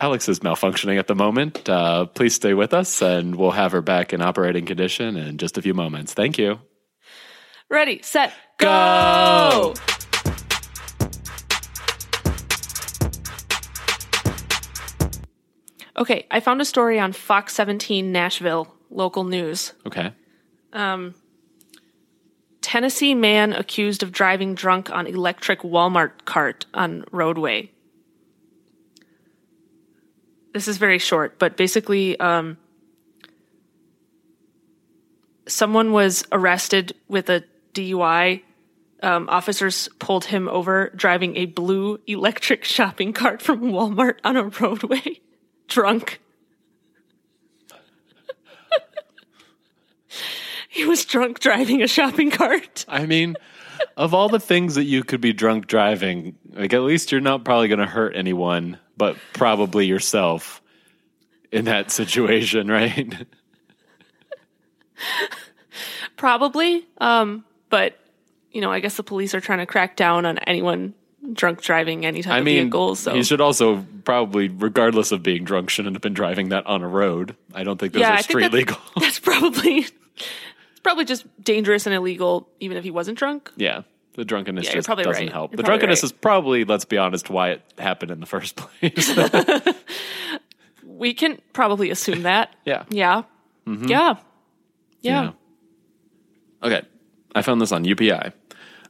Alex 0.00 0.28
is 0.28 0.40
malfunctioning 0.40 0.98
at 0.98 1.06
the 1.06 1.14
moment. 1.14 1.68
Uh, 1.68 2.06
please 2.06 2.34
stay 2.34 2.54
with 2.54 2.74
us, 2.74 3.00
and 3.00 3.36
we'll 3.36 3.52
have 3.52 3.72
her 3.72 3.82
back 3.82 4.12
in 4.12 4.20
operating 4.20 4.66
condition 4.66 5.16
in 5.16 5.38
just 5.38 5.56
a 5.56 5.62
few 5.62 5.74
moments. 5.74 6.14
Thank 6.14 6.38
you. 6.38 6.60
Ready, 7.70 8.00
set, 8.02 8.32
go! 8.58 9.74
Okay, 15.96 16.26
I 16.30 16.40
found 16.40 16.60
a 16.60 16.64
story 16.64 16.98
on 16.98 17.12
Fox 17.12 17.54
17 17.54 18.10
Nashville 18.10 18.74
local 18.90 19.24
news. 19.24 19.72
Okay. 19.86 20.12
Tennessee 22.60 23.14
man 23.14 23.52
accused 23.52 24.02
of 24.02 24.10
driving 24.10 24.54
drunk 24.54 24.90
on 24.90 25.06
electric 25.06 25.60
Walmart 25.60 26.24
cart 26.24 26.66
on 26.74 27.04
roadway. 27.12 27.70
This 30.52 30.66
is 30.66 30.78
very 30.78 30.98
short, 30.98 31.38
but 31.38 31.56
basically, 31.56 32.18
um, 32.18 32.56
someone 35.46 35.92
was 35.92 36.24
arrested 36.32 36.94
with 37.06 37.28
a 37.28 37.44
DUI. 37.74 38.42
Um, 39.02 39.28
officers 39.28 39.88
pulled 39.98 40.24
him 40.24 40.48
over 40.48 40.90
driving 40.96 41.36
a 41.36 41.46
blue 41.46 42.00
electric 42.06 42.64
shopping 42.76 43.12
cart 43.12 43.42
from 43.42 43.60
Walmart 43.60 44.18
on 44.24 44.36
a 44.36 44.44
roadway, 44.44 45.20
drunk. 45.68 46.20
he 50.68 50.84
was 50.84 51.04
drunk 51.04 51.40
driving 51.40 51.82
a 51.82 51.86
shopping 51.86 52.30
cart. 52.30 52.84
I 52.88 53.06
mean, 53.06 53.36
of 53.96 54.14
all 54.14 54.28
the 54.28 54.40
things 54.40 54.74
that 54.74 54.84
you 54.84 55.04
could 55.04 55.20
be 55.20 55.32
drunk 55.32 55.66
driving, 55.66 56.36
like 56.52 56.72
at 56.72 56.82
least 56.82 57.12
you're 57.12 57.20
not 57.20 57.44
probably 57.44 57.68
going 57.68 57.80
to 57.80 57.86
hurt 57.86 58.16
anyone, 58.16 58.78
but 58.96 59.16
probably 59.32 59.86
yourself 59.86 60.60
in 61.52 61.66
that 61.66 61.90
situation, 61.90 62.68
right? 62.70 63.26
Probably. 66.16 66.86
Um, 66.98 67.44
but 67.70 67.98
you 68.50 68.60
know, 68.60 68.70
I 68.70 68.80
guess 68.80 68.96
the 68.96 69.02
police 69.02 69.34
are 69.34 69.40
trying 69.40 69.58
to 69.58 69.66
crack 69.66 69.96
down 69.96 70.26
on 70.26 70.38
anyone 70.38 70.94
drunk 71.32 71.62
driving 71.62 72.04
any 72.04 72.22
type 72.22 72.32
I 72.34 72.38
of 72.38 72.44
mean, 72.44 72.64
vehicle. 72.64 72.94
So 72.96 73.14
he 73.14 73.22
should 73.22 73.40
also 73.40 73.84
probably, 74.04 74.48
regardless 74.48 75.10
of 75.12 75.22
being 75.22 75.44
drunk, 75.44 75.70
shouldn't 75.70 75.94
have 75.96 76.02
been 76.02 76.14
driving 76.14 76.50
that 76.50 76.66
on 76.66 76.82
a 76.82 76.88
road. 76.88 77.36
I 77.54 77.64
don't 77.64 77.78
think 77.78 77.92
those 77.94 78.00
Yeah, 78.00 78.10
are 78.10 78.12
I 78.12 78.16
think 78.16 78.24
street 78.24 78.42
that's- 78.42 78.54
legal. 78.58 78.76
that's 79.00 79.18
probably 79.18 79.78
it's 79.78 80.80
probably 80.82 81.04
just 81.04 81.24
dangerous 81.42 81.86
and 81.86 81.94
illegal, 81.94 82.48
even 82.60 82.76
if 82.76 82.84
he 82.84 82.90
wasn't 82.90 83.18
drunk. 83.18 83.50
yeah. 83.56 83.82
The 84.16 84.24
drunkenness 84.24 84.66
Yeah, 84.66 84.74
just 84.74 84.86
probably 84.86 85.02
doesn't 85.02 85.24
right. 85.24 85.32
help. 85.32 85.50
You're 85.50 85.56
the 85.56 85.62
drunkenness 85.64 85.98
right. 85.98 86.04
is 86.04 86.12
probably, 86.12 86.64
let's 86.64 86.84
be 86.84 86.98
honest, 86.98 87.30
why 87.30 87.50
it 87.50 87.62
happened 87.78 88.12
in 88.12 88.20
the 88.20 88.26
first 88.26 88.54
place. 88.80 89.12
We 90.86 91.12
can 91.14 91.40
probably 91.52 91.90
assume 91.90 92.22
that. 92.22 92.54
yeah. 92.64 92.84
Yeah. 92.88 93.22
Mm-hmm. 93.66 93.86
Yeah. 93.88 94.14
Yeah. 95.00 95.32
Okay. 96.62 96.82
I 97.34 97.42
found 97.42 97.60
this 97.60 97.72
on 97.72 97.84
UPI. 97.84 98.32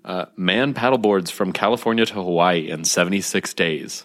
Uh, 0.04 0.26
man 0.36 0.74
paddleboards 0.74 1.30
from 1.30 1.52
California 1.52 2.04
to 2.04 2.14
Hawaii 2.14 2.68
in 2.68 2.84
76 2.84 3.54
days. 3.54 4.04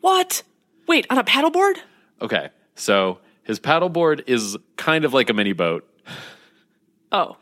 What? 0.00 0.42
Wait, 0.88 1.06
on 1.10 1.18
a 1.18 1.24
paddleboard? 1.24 1.74
Okay. 2.20 2.48
So 2.76 3.18
his 3.42 3.60
paddleboard 3.60 4.22
is 4.26 4.56
kind 4.76 5.04
of 5.04 5.12
like 5.12 5.28
a 5.28 5.34
mini 5.34 5.52
boat, 5.52 5.86
Oh. 7.10 7.36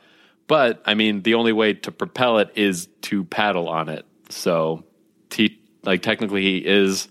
but 0.49 0.83
I 0.85 0.95
mean, 0.95 1.23
the 1.23 1.35
only 1.35 1.53
way 1.53 1.75
to 1.75 1.93
propel 1.93 2.39
it 2.39 2.51
is 2.57 2.89
to 3.03 3.23
paddle 3.25 3.69
on 3.69 3.89
it. 3.89 4.05
So 4.31 4.85
he, 5.33 5.61
like, 5.85 6.03
technically 6.03 6.43
he 6.43 6.57
is 6.59 7.09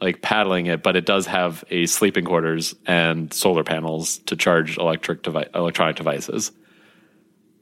like 0.00 0.22
paddling 0.22 0.66
it, 0.66 0.82
but 0.82 0.96
it 0.96 1.04
does 1.04 1.26
have 1.26 1.64
a 1.70 1.84
sleeping 1.86 2.24
quarters 2.24 2.74
and 2.86 3.32
solar 3.32 3.64
panels 3.64 4.18
to 4.20 4.36
charge 4.36 4.78
electric 4.78 5.22
devi- 5.22 5.46
electronic 5.54 5.96
devices. 5.96 6.52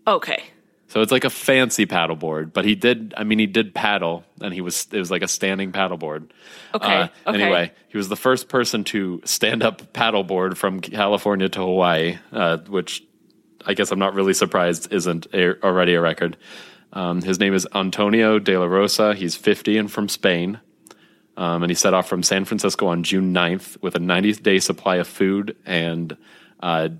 Okay. 0.06 0.42
So 0.94 1.00
it's 1.00 1.10
like 1.10 1.24
a 1.24 1.30
fancy 1.30 1.86
paddleboard, 1.86 2.52
but 2.52 2.64
he 2.64 2.76
did. 2.76 3.14
I 3.16 3.24
mean, 3.24 3.40
he 3.40 3.46
did 3.46 3.74
paddle, 3.74 4.22
and 4.40 4.54
he 4.54 4.60
was. 4.60 4.86
It 4.92 4.98
was 5.00 5.10
like 5.10 5.22
a 5.22 5.26
standing 5.26 5.72
paddleboard. 5.72 6.30
Okay. 6.72 6.86
Uh, 6.86 7.08
okay. 7.26 7.42
Anyway, 7.42 7.72
he 7.88 7.96
was 7.96 8.08
the 8.08 8.14
first 8.14 8.48
person 8.48 8.84
to 8.84 9.20
stand 9.24 9.64
up 9.64 9.92
paddleboard 9.92 10.56
from 10.56 10.78
California 10.78 11.48
to 11.48 11.58
Hawaii, 11.58 12.18
uh, 12.30 12.58
which 12.58 13.02
I 13.66 13.74
guess 13.74 13.90
I'm 13.90 13.98
not 13.98 14.14
really 14.14 14.34
surprised 14.34 14.92
isn't 14.92 15.26
a, 15.34 15.60
already 15.64 15.94
a 15.94 16.00
record. 16.00 16.36
Um, 16.92 17.22
his 17.22 17.40
name 17.40 17.54
is 17.54 17.66
Antonio 17.74 18.38
de 18.38 18.56
la 18.56 18.66
Rosa. 18.66 19.14
He's 19.14 19.34
50 19.34 19.76
and 19.78 19.90
from 19.90 20.08
Spain. 20.08 20.60
Um, 21.36 21.64
and 21.64 21.70
he 21.72 21.74
set 21.74 21.92
off 21.92 22.06
from 22.06 22.22
San 22.22 22.44
Francisco 22.44 22.86
on 22.86 23.02
June 23.02 23.34
9th 23.34 23.82
with 23.82 23.96
a 23.96 23.98
90 23.98 24.34
day 24.34 24.60
supply 24.60 24.98
of 24.98 25.08
food 25.08 25.56
and 25.66 26.16
uh, 26.60 26.90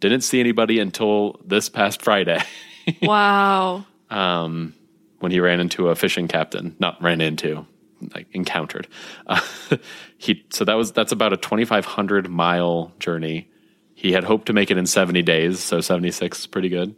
didn't 0.00 0.22
see 0.22 0.40
anybody 0.40 0.80
until 0.80 1.40
this 1.44 1.68
past 1.68 2.02
Friday 2.02 2.42
Wow. 3.02 3.86
when 4.10 5.32
he 5.32 5.40
ran 5.40 5.60
into 5.60 5.88
a 5.88 5.94
fishing 5.94 6.28
captain. 6.28 6.76
Not 6.78 7.02
ran 7.02 7.20
into, 7.20 7.66
like 8.14 8.26
encountered. 8.32 8.88
Uh, 9.26 9.40
he 10.18 10.44
so 10.50 10.64
that 10.64 10.74
was 10.74 10.92
that's 10.92 11.12
about 11.12 11.32
a 11.32 11.36
2,500 11.36 12.28
mile 12.28 12.92
journey. 12.98 13.50
He 13.94 14.12
had 14.12 14.24
hoped 14.24 14.46
to 14.46 14.52
make 14.52 14.70
it 14.70 14.76
in 14.76 14.86
70 14.86 15.22
days, 15.22 15.60
so 15.60 15.80
76 15.80 16.38
is 16.40 16.46
pretty 16.46 16.68
good. 16.68 16.94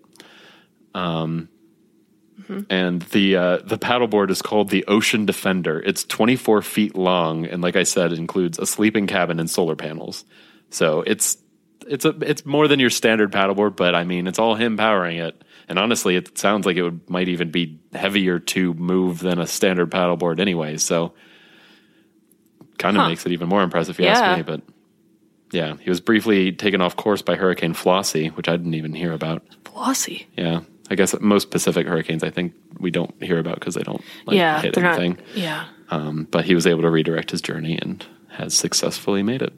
Um, 0.94 1.49
and 2.70 3.03
the 3.03 3.37
uh, 3.37 3.57
the 3.59 3.79
paddleboard 3.79 4.31
is 4.31 4.42
called 4.42 4.70
the 4.70 4.85
Ocean 4.87 5.27
Defender. 5.27 5.81
It's 5.81 6.05
24 6.05 6.62
feet 6.62 6.94
long, 6.94 7.46
and 7.46 7.62
like 7.62 7.77
I 7.77 7.83
said, 7.83 8.12
includes 8.12 8.59
a 8.59 8.66
sleeping 8.66 9.07
cabin 9.07 9.40
and 9.40 9.51
solar 9.51 9.77
panels. 9.77 10.25
So 10.70 11.03
it's 11.03 11.38
it's 11.87 12.05
a 12.05 12.11
it's 12.20 12.44
more 12.44 12.68
than 12.68 12.81
your 12.81 12.90
standard 12.90 13.33
paddleboard, 13.33 13.77
but 13.77 13.94
I 13.94 14.05
mean 14.05 14.27
it's 14.27 14.38
all 14.38 14.55
him 14.55 14.77
powering 14.77 15.18
it. 15.18 15.42
And 15.68 15.79
honestly, 15.79 16.14
it 16.16 16.38
sounds 16.38 16.64
like 16.66 16.76
it 16.76 16.83
would 16.83 17.09
might 17.11 17.29
even 17.29 17.50
be 17.50 17.81
heavier 17.92 18.38
to 18.38 18.72
move 18.74 19.18
than 19.20 19.38
a 19.40 19.46
standard 19.46 19.90
paddleboard 19.90 20.38
anyway. 20.40 20.76
So 20.76 21.12
kind 22.79 22.96
of 22.96 23.02
Huh. 23.02 23.09
makes 23.09 23.26
it 23.26 23.33
even 23.33 23.48
more 23.48 23.62
impressive, 23.62 23.96
if 23.96 23.98
you 23.98 24.05
Yeah. 24.07 24.12
ask 24.20 24.37
me. 24.37 24.42
But 24.42 24.62
yeah, 25.52 25.74
he 25.81 25.90
was 25.90 26.00
briefly 26.00 26.52
taken 26.52 26.81
off 26.81 26.94
course 26.96 27.22
by 27.22 27.35
Hurricane 27.37 27.74
Flossie, 27.74 28.29
which 28.37 28.48
I 28.48 28.57
didn't 28.57 28.74
even 28.74 28.92
hear 28.94 29.12
about. 29.12 29.42
Flossie? 29.64 30.26
Yeah, 30.37 30.61
I 30.90 30.94
guess 30.94 31.18
most 31.20 31.50
Pacific 31.50 31.87
hurricanes, 31.87 32.22
I 32.22 32.31
think 32.31 32.52
we 32.79 32.90
don't 32.90 33.14
hear 33.22 33.38
about 33.38 33.57
because 33.59 33.74
they 33.74 33.83
don't 33.83 34.02
like, 34.26 34.37
yeah, 34.37 34.61
hit 34.62 34.74
they're 34.74 34.85
anything. 34.85 35.12
not. 35.16 35.37
Yeah. 35.37 35.64
Um, 35.90 36.29
but 36.31 36.44
he 36.44 36.55
was 36.55 36.66
able 36.66 36.83
to 36.83 36.90
redirect 36.90 37.31
his 37.33 37.40
journey 37.42 37.79
and 37.81 38.05
has 38.29 38.55
successfully 38.55 39.22
made 39.22 39.42
it. 39.42 39.52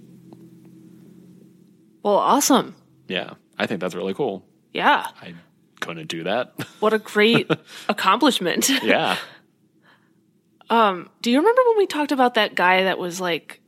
Well, 2.03 2.15
awesome. 2.17 2.77
Yeah, 3.09 3.35
I 3.59 3.67
think 3.67 3.81
that's 3.81 3.95
really 3.95 4.15
cool. 4.15 4.45
Yeah. 4.73 5.07
I 5.21 5.35
couldn't 5.89 6.09
do 6.09 6.25
that. 6.25 6.53
What 6.81 6.93
a 6.93 6.99
great 6.99 7.51
accomplishment. 7.89 8.69
yeah. 8.83 9.17
Um, 10.71 11.09
do 11.23 11.31
you 11.31 11.39
remember 11.39 11.63
when 11.69 11.79
we 11.79 11.87
talked 11.87 12.13
about 12.13 12.35
that 12.35 12.55
guy 12.55 12.85
that 12.85 12.99
was 12.99 13.21
like 13.21 13.61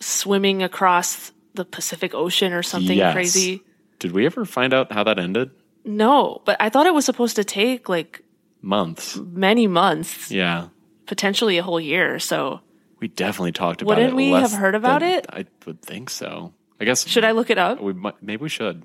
swimming 0.00 0.62
across 0.62 1.32
the 1.54 1.64
Pacific 1.64 2.14
Ocean 2.14 2.52
or 2.52 2.62
something 2.62 2.96
Yes. 2.96 3.12
crazy? 3.14 3.62
Did 3.98 4.12
we 4.12 4.26
ever 4.26 4.44
find 4.44 4.72
out 4.72 4.92
how 4.92 5.04
that 5.04 5.18
ended? 5.18 5.50
No, 5.84 6.40
but 6.44 6.56
I 6.60 6.68
thought 6.70 6.86
it 6.86 6.94
was 6.94 7.04
supposed 7.04 7.36
to 7.36 7.44
take 7.44 7.88
like 7.88 8.22
Months. 8.62 9.16
many 9.16 9.66
months, 9.66 10.30
Yeah. 10.30 10.68
potentially 11.06 11.58
a 11.58 11.62
whole 11.62 11.80
year. 11.80 12.18
So 12.18 12.60
We 13.00 13.08
definitely 13.08 13.52
talked 13.52 13.82
about 13.82 13.98
it. 13.98 14.02
Wouldn't 14.02 14.16
we 14.16 14.30
have 14.30 14.52
heard 14.52 14.74
about 14.74 15.02
it? 15.02 15.26
I 15.28 15.44
would 15.66 15.82
think 15.82 16.08
so. 16.10 16.54
I 16.80 16.84
guess 16.84 17.06
should 17.06 17.24
I 17.24 17.32
look 17.32 17.50
it 17.50 17.58
up? 17.58 17.80
we 17.82 17.92
might, 17.92 18.22
maybe 18.22 18.42
we 18.42 18.48
should. 18.48 18.84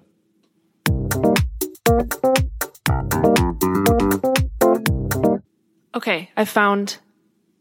Okay, 5.96 6.30
I 6.38 6.46
found. 6.46 6.98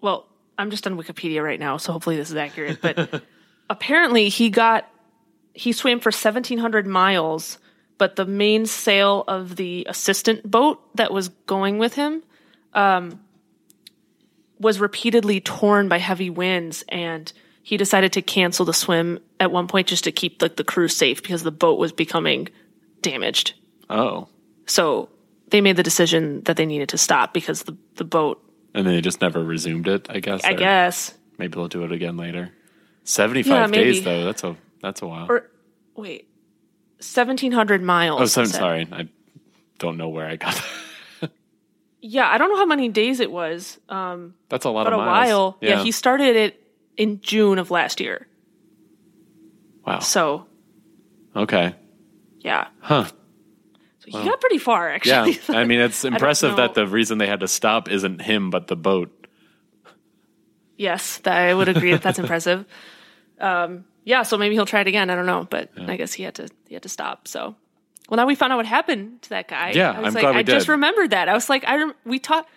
Well, 0.00 0.26
I'm 0.56 0.70
just 0.70 0.86
on 0.86 0.96
Wikipedia 0.96 1.42
right 1.42 1.58
now, 1.58 1.76
so 1.76 1.92
hopefully 1.92 2.16
this 2.16 2.30
is 2.30 2.36
accurate. 2.36 2.80
But 2.80 3.22
apparently, 3.70 4.28
he 4.28 4.50
got 4.50 4.88
he 5.54 5.72
swam 5.72 5.98
for 5.98 6.10
1,700 6.10 6.86
miles, 6.86 7.58
but 7.98 8.14
the 8.14 8.24
main 8.24 8.64
sail 8.64 9.24
of 9.26 9.56
the 9.56 9.86
assistant 9.88 10.48
boat 10.48 10.80
that 10.94 11.12
was 11.12 11.30
going 11.46 11.78
with 11.78 11.94
him 11.94 12.22
um, 12.74 13.20
was 14.60 14.78
repeatedly 14.78 15.40
torn 15.40 15.88
by 15.88 15.98
heavy 15.98 16.30
winds, 16.30 16.84
and 16.88 17.32
he 17.64 17.76
decided 17.76 18.12
to 18.12 18.22
cancel 18.22 18.64
the 18.64 18.72
swim 18.72 19.18
at 19.40 19.50
one 19.50 19.66
point 19.66 19.88
just 19.88 20.04
to 20.04 20.12
keep 20.12 20.40
like 20.40 20.56
the 20.56 20.64
crew 20.64 20.86
safe 20.86 21.22
because 21.22 21.42
the 21.42 21.50
boat 21.50 21.78
was 21.78 21.92
becoming 21.92 22.48
damaged. 23.02 23.54
Oh. 23.90 24.28
So 24.66 25.08
they 25.48 25.60
made 25.60 25.76
the 25.76 25.82
decision 25.82 26.42
that 26.44 26.56
they 26.56 26.66
needed 26.66 26.88
to 26.90 26.98
stop 26.98 27.32
because 27.32 27.62
the 27.62 27.76
the 27.96 28.04
boat. 28.04 28.42
And 28.74 28.86
then 28.86 28.94
they 28.94 29.00
just 29.00 29.20
never 29.20 29.42
resumed 29.42 29.88
it, 29.88 30.06
I 30.10 30.20
guess. 30.20 30.44
I 30.44 30.52
guess 30.52 31.14
Maybe 31.38 31.54
they'll 31.54 31.68
do 31.68 31.84
it 31.84 31.92
again 31.92 32.16
later. 32.16 32.50
75 33.04 33.46
Yeah, 33.46 33.66
days, 33.82 34.04
though. 34.04 34.24
That's 34.24 34.44
a, 34.44 34.56
that's 34.82 35.00
a 35.02 35.06
while. 35.06 35.26
or 35.30 35.48
wait, 35.96 36.28
seventeen 37.00 37.52
hundred 37.52 37.82
miles. 37.82 38.20
oh, 38.20 38.24
so, 38.26 38.44
sorry. 38.44 38.86
I 38.92 39.08
don't 39.78 39.96
know 39.96 40.08
where 40.10 40.26
I 40.26 40.36
got 40.36 40.54
that. 41.20 41.30
Yeah, 42.00 42.28
I 42.28 42.38
don't 42.38 42.50
know 42.50 42.56
how 42.58 42.66
many 42.66 42.88
days 42.90 43.18
it 43.20 43.30
was, 43.30 43.78
um, 43.88 44.34
That's 44.50 44.64
a 44.66 44.70
lot 44.70 44.84
but 44.84 44.92
of 44.92 45.00
a 45.00 45.04
miles. 45.04 45.28
while. 45.28 45.58
Yeah. 45.60 45.82
he 45.82 45.90
started 45.90 46.36
it 46.36 46.62
in 46.96 47.20
June 47.22 47.58
of 47.58 47.70
last 47.72 47.98
year. 48.00 48.28
wow. 49.86 49.98
So 50.00 50.46
Okay. 51.34 51.74
yeah, 52.40 52.68
Huh. 52.80 53.06
He 54.10 54.24
got 54.24 54.40
pretty 54.40 54.58
far 54.58 54.88
actually. 54.90 55.38
Yeah. 55.48 55.58
I 55.58 55.64
mean, 55.64 55.80
it's 55.80 56.04
impressive 56.12 56.56
that 56.56 56.74
the 56.74 56.86
reason 56.86 57.18
they 57.18 57.26
had 57.26 57.40
to 57.40 57.48
stop 57.48 57.88
isn't 57.90 58.20
him, 58.22 58.50
but 58.50 58.66
the 58.66 58.76
boat. 58.76 59.26
yes, 60.76 61.18
that, 61.18 61.36
I 61.36 61.54
would 61.54 61.68
agree 61.68 61.92
that 61.92 62.02
that's 62.02 62.18
impressive. 62.24 62.64
Um, 63.40 63.84
yeah, 64.04 64.22
so 64.22 64.38
maybe 64.38 64.54
he'll 64.54 64.66
try 64.66 64.80
it 64.80 64.86
again. 64.86 65.10
I 65.10 65.14
don't 65.14 65.26
know, 65.26 65.46
but 65.48 65.70
I 65.76 65.96
guess 65.96 66.12
he 66.12 66.22
had 66.22 66.34
to 66.36 66.48
he 66.66 66.74
had 66.74 66.82
to 66.84 66.88
stop. 66.88 67.28
So. 67.28 67.56
Well, 68.08 68.16
now 68.16 68.26
we 68.26 68.36
found 68.36 68.54
out 68.54 68.56
what 68.56 68.64
happened 68.64 69.20
to 69.22 69.28
that 69.30 69.48
guy. 69.48 69.72
Yeah, 69.72 69.90
I 69.90 70.00
was 70.00 70.08
I'm 70.08 70.14
like, 70.14 70.22
glad 70.22 70.34
we 70.34 70.38
I 70.40 70.42
just 70.44 70.66
remembered 70.66 71.10
that. 71.10 71.28
I 71.28 71.34
was 71.34 71.50
like, 71.50 71.64
I 71.66 71.76
rem- 71.76 71.94
we 72.06 72.18
talked. 72.18 72.48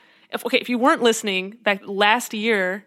Okay, 0.45 0.59
if 0.59 0.69
you 0.69 0.77
weren't 0.77 1.03
listening, 1.03 1.57
that 1.63 1.89
last 1.89 2.33
year, 2.33 2.85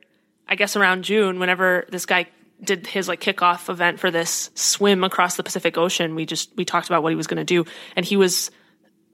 I 0.49 0.55
guess 0.55 0.77
around 0.77 1.05
June, 1.05 1.39
whenever 1.39 1.85
this 1.91 2.07
guy 2.07 2.25
did 2.63 2.87
his 2.87 3.09
like 3.09 3.21
kickoff 3.21 3.69
event 3.69 4.01
for 4.01 4.11
this 4.11 4.51
swim 4.55 5.05
across 5.05 5.37
the 5.37 5.43
Pacific 5.43 5.77
Ocean, 5.77 6.15
we 6.15 6.27
just 6.27 6.55
we 6.57 6.65
talked 6.65 6.87
about 6.87 7.03
what 7.03 7.11
he 7.11 7.17
was 7.17 7.27
going 7.27 7.39
to 7.39 7.45
do, 7.45 7.65
and 7.97 8.05
he 8.07 8.17
was 8.17 8.51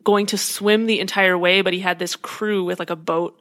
going 0.05 0.27
to 0.27 0.39
swim 0.39 0.87
the 0.87 1.01
entire 1.01 1.37
way, 1.37 1.61
but 1.63 1.73
he 1.73 1.81
had 1.81 1.99
this 1.99 2.17
crew 2.17 2.65
with 2.65 2.79
like 2.79 2.91
a 2.91 2.97
boat 2.97 3.37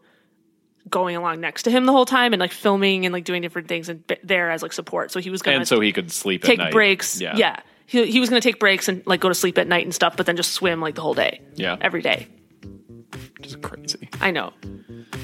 going 0.89 1.15
along 1.15 1.39
next 1.39 1.63
to 1.63 1.71
him 1.71 1.85
the 1.85 1.91
whole 1.91 2.05
time 2.05 2.33
and 2.33 2.39
like 2.39 2.51
filming 2.51 3.05
and 3.05 3.13
like 3.13 3.23
doing 3.23 3.41
different 3.41 3.67
things 3.67 3.89
and 3.89 4.05
b- 4.07 4.17
there 4.23 4.49
as 4.49 4.63
like 4.63 4.73
support. 4.73 5.11
So 5.11 5.19
he 5.19 5.29
was 5.29 5.41
going 5.41 5.57
And 5.57 5.61
to 5.63 5.67
so 5.67 5.79
he 5.79 5.91
could 5.93 6.11
sleep 6.11 6.41
take 6.43 6.57
at 6.59 6.63
night. 6.65 6.71
breaks. 6.71 7.21
Yeah. 7.21 7.35
Yeah. 7.37 7.59
He, 7.85 8.05
he 8.11 8.19
was 8.19 8.29
going 8.29 8.41
to 8.41 8.47
take 8.47 8.59
breaks 8.59 8.87
and 8.87 9.05
like 9.05 9.19
go 9.19 9.29
to 9.29 9.35
sleep 9.35 9.57
at 9.57 9.67
night 9.67 9.85
and 9.85 9.93
stuff, 9.93 10.17
but 10.17 10.25
then 10.25 10.35
just 10.35 10.51
swim 10.53 10.81
like 10.81 10.95
the 10.95 11.01
whole 11.01 11.13
day. 11.13 11.41
Yeah. 11.55 11.77
Every 11.79 12.01
day. 12.01 12.27
Just 13.41 13.61
crazy. 13.61 14.09
I 14.19 14.31
know. 14.31 14.51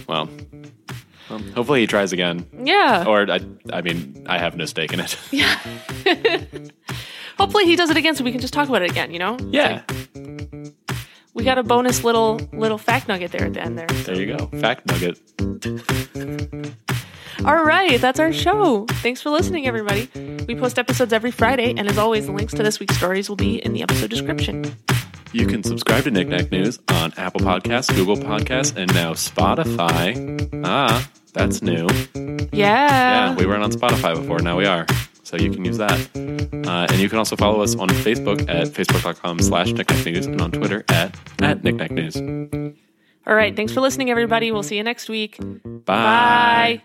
Well, 0.07 0.29
well, 1.29 1.39
hopefully 1.55 1.81
he 1.81 1.87
tries 1.87 2.13
again. 2.13 2.45
Yeah. 2.63 3.05
Or, 3.07 3.29
I, 3.29 3.39
I 3.73 3.81
mean, 3.81 4.25
I 4.27 4.37
have 4.37 4.55
no 4.55 4.65
stake 4.65 4.93
in 4.93 4.99
it. 4.99 5.17
Yeah. 5.31 5.59
hopefully 7.37 7.65
he 7.65 7.75
does 7.75 7.89
it 7.89 7.97
again 7.97 8.15
so 8.15 8.23
we 8.23 8.31
can 8.31 8.39
just 8.39 8.53
talk 8.53 8.69
about 8.69 8.81
it 8.81 8.91
again, 8.91 9.11
you 9.11 9.19
know? 9.19 9.37
yeah. 9.49 9.81
We 11.33 11.43
got 11.43 11.57
a 11.57 11.63
bonus 11.63 12.05
little 12.05 12.39
little 12.53 12.77
fact 12.77 13.09
nugget 13.09 13.33
there 13.33 13.45
at 13.45 13.53
the 13.53 13.61
end 13.61 13.77
there. 13.77 13.87
There 13.87 14.15
you 14.15 14.37
go. 14.37 14.47
Fact 14.59 14.85
nugget. 14.85 15.19
All 17.43 17.61
right, 17.61 17.99
that's 17.99 18.21
our 18.21 18.31
show. 18.31 18.85
Thanks 19.03 19.21
for 19.21 19.29
listening, 19.31 19.67
everybody. 19.67 20.07
We 20.47 20.55
post 20.55 20.79
episodes 20.79 21.11
every 21.11 21.31
Friday, 21.31 21.73
and 21.75 21.89
as 21.89 21.97
always, 21.97 22.27
the 22.27 22.31
links 22.31 22.53
to 22.53 22.63
this 22.63 22.79
week's 22.79 22.95
stories 22.95 23.27
will 23.27 23.35
be 23.35 23.57
in 23.57 23.73
the 23.73 23.83
episode 23.83 24.09
description. 24.09 24.63
You 25.35 25.47
can 25.47 25.63
subscribe 25.63 26.05
to 26.05 26.11
Knickknack 26.11 26.49
News 26.49 26.79
on 26.87 27.11
Apple 27.17 27.41
Podcasts, 27.41 27.93
Google 27.93 28.15
Podcasts, 28.15 28.73
and 28.77 28.93
now 28.93 29.11
Spotify. 29.11 30.63
Ah, 30.63 31.11
that's 31.33 31.61
new. 31.61 31.89
Yeah. 32.53 32.87
Yeah, 32.87 33.35
we 33.35 33.45
weren't 33.45 33.61
on 33.61 33.71
Spotify 33.73 34.15
before. 34.15 34.39
Now 34.39 34.57
we 34.57 34.65
are. 34.65 34.85
So 35.23 35.35
you 35.35 35.51
can 35.51 35.65
use 35.65 35.77
that. 35.77 35.91
Uh, 36.15 36.87
and 36.89 37.01
you 37.01 37.09
can 37.09 37.17
also 37.17 37.35
follow 37.35 37.61
us 37.61 37.75
on 37.75 37.89
Facebook 37.89 38.47
at 38.47 38.67
facebook.com 38.67 39.39
slash 39.39 39.73
knickknack 39.73 40.05
news 40.05 40.25
and 40.25 40.39
on 40.39 40.51
Twitter 40.51 40.85
at, 40.87 41.13
at 41.41 41.65
knickknack 41.65 41.91
news. 41.91 42.15
All 43.27 43.35
right, 43.35 43.53
thanks 43.53 43.73
for 43.73 43.81
listening, 43.81 44.09
everybody. 44.09 44.53
We'll 44.53 44.63
see 44.63 44.77
you 44.77 44.83
next 44.83 45.09
week. 45.09 45.37
Bye. 45.37 45.83
Bye. 45.83 46.81